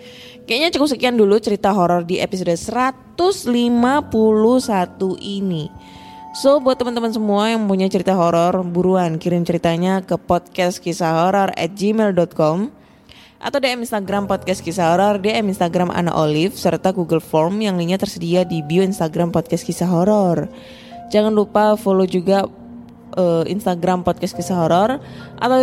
Kayaknya 0.47 0.79
cukup 0.79 0.87
sekian 0.87 1.19
dulu 1.19 1.35
cerita 1.43 1.75
horor 1.75 2.07
di 2.07 2.23
episode 2.23 2.55
151 2.55 3.19
ini. 5.19 5.67
So 6.39 6.63
buat 6.63 6.79
teman-teman 6.79 7.11
semua 7.11 7.51
yang 7.51 7.67
punya 7.67 7.91
cerita 7.91 8.15
horor, 8.15 8.63
buruan 8.63 9.19
kirim 9.19 9.43
ceritanya 9.43 9.99
ke 9.99 10.15
podcast 10.15 10.79
kisah 10.79 11.11
horor 11.11 11.51
at 11.51 11.75
gmail.com 11.75 12.71
atau 13.43 13.57
DM 13.59 13.83
Instagram 13.83 14.23
podcast 14.23 14.63
kisah 14.63 14.95
horor, 14.95 15.19
DM 15.19 15.51
Instagram 15.51 15.91
Ana 15.91 16.15
Olive 16.15 16.55
serta 16.55 16.95
Google 16.95 17.19
Form 17.19 17.59
yang 17.59 17.75
linknya 17.75 17.99
tersedia 17.99 18.47
di 18.47 18.63
bio 18.63 18.87
Instagram 18.87 19.35
podcast 19.35 19.67
kisah 19.67 19.91
horor. 19.91 20.47
Jangan 21.11 21.35
lupa 21.35 21.75
follow 21.75 22.07
juga 22.07 22.47
uh, 23.19 23.43
Instagram 23.43 24.07
podcast 24.07 24.31
kisah 24.31 24.55
horor 24.55 25.03
atau 25.41 25.59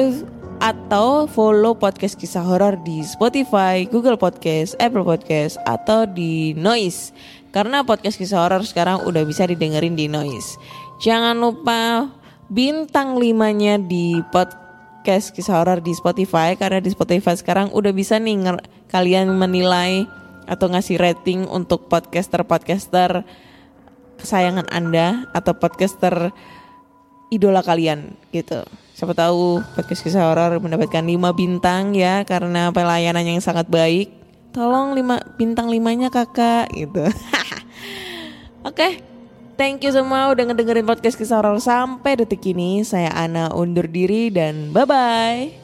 atau 0.62 1.26
follow 1.26 1.74
podcast 1.74 2.14
kisah 2.14 2.42
horor 2.42 2.78
di 2.82 3.02
Spotify, 3.02 3.86
Google 3.88 4.18
Podcast, 4.18 4.78
Apple 4.78 5.02
Podcast 5.02 5.58
atau 5.66 6.06
di 6.06 6.54
Noise. 6.54 7.10
Karena 7.50 7.86
podcast 7.86 8.18
kisah 8.18 8.42
horor 8.46 8.66
sekarang 8.66 9.06
udah 9.06 9.22
bisa 9.22 9.46
didengerin 9.46 9.94
di 9.94 10.10
Noise. 10.10 10.58
Jangan 11.02 11.38
lupa 11.38 12.10
bintang 12.50 13.18
limanya 13.18 13.78
di 13.80 14.20
podcast 14.30 15.32
kisah 15.34 15.62
horor 15.62 15.80
di 15.82 15.94
Spotify 15.94 16.54
karena 16.54 16.78
di 16.78 16.90
Spotify 16.92 17.34
sekarang 17.34 17.72
udah 17.72 17.90
bisa 17.90 18.18
nih 18.20 18.58
kalian 18.90 19.34
menilai 19.34 20.06
atau 20.44 20.68
ngasih 20.68 21.00
rating 21.00 21.48
untuk 21.48 21.88
podcaster-podcaster 21.88 23.24
kesayangan 24.20 24.68
Anda 24.70 25.26
atau 25.32 25.56
podcaster 25.56 26.30
idola 27.32 27.64
kalian 27.64 28.14
gitu. 28.30 28.62
Siapa 29.04 29.20
tahu 29.20 29.60
podcast 29.76 30.00
kisah 30.00 30.32
horor 30.32 30.56
mendapatkan 30.64 31.04
5 31.04 31.12
bintang 31.36 31.92
ya 31.92 32.24
karena 32.24 32.72
pelayanan 32.72 33.20
yang 33.20 33.36
sangat 33.36 33.68
baik. 33.68 34.08
Tolong 34.56 34.96
lima 34.96 35.20
bintang 35.36 35.68
limanya 35.68 36.08
kakak 36.08 36.72
gitu. 36.72 37.04
Oke, 38.72 39.04
Thank 39.60 39.84
you 39.84 39.92
semua 39.92 40.32
udah 40.32 40.48
ngedengerin 40.48 40.88
podcast 40.88 41.20
kisah 41.20 41.36
horor 41.36 41.60
sampai 41.60 42.16
detik 42.16 42.48
ini. 42.48 42.80
Saya 42.80 43.12
Ana 43.12 43.52
undur 43.52 43.84
diri 43.84 44.32
dan 44.32 44.72
bye-bye. 44.72 45.63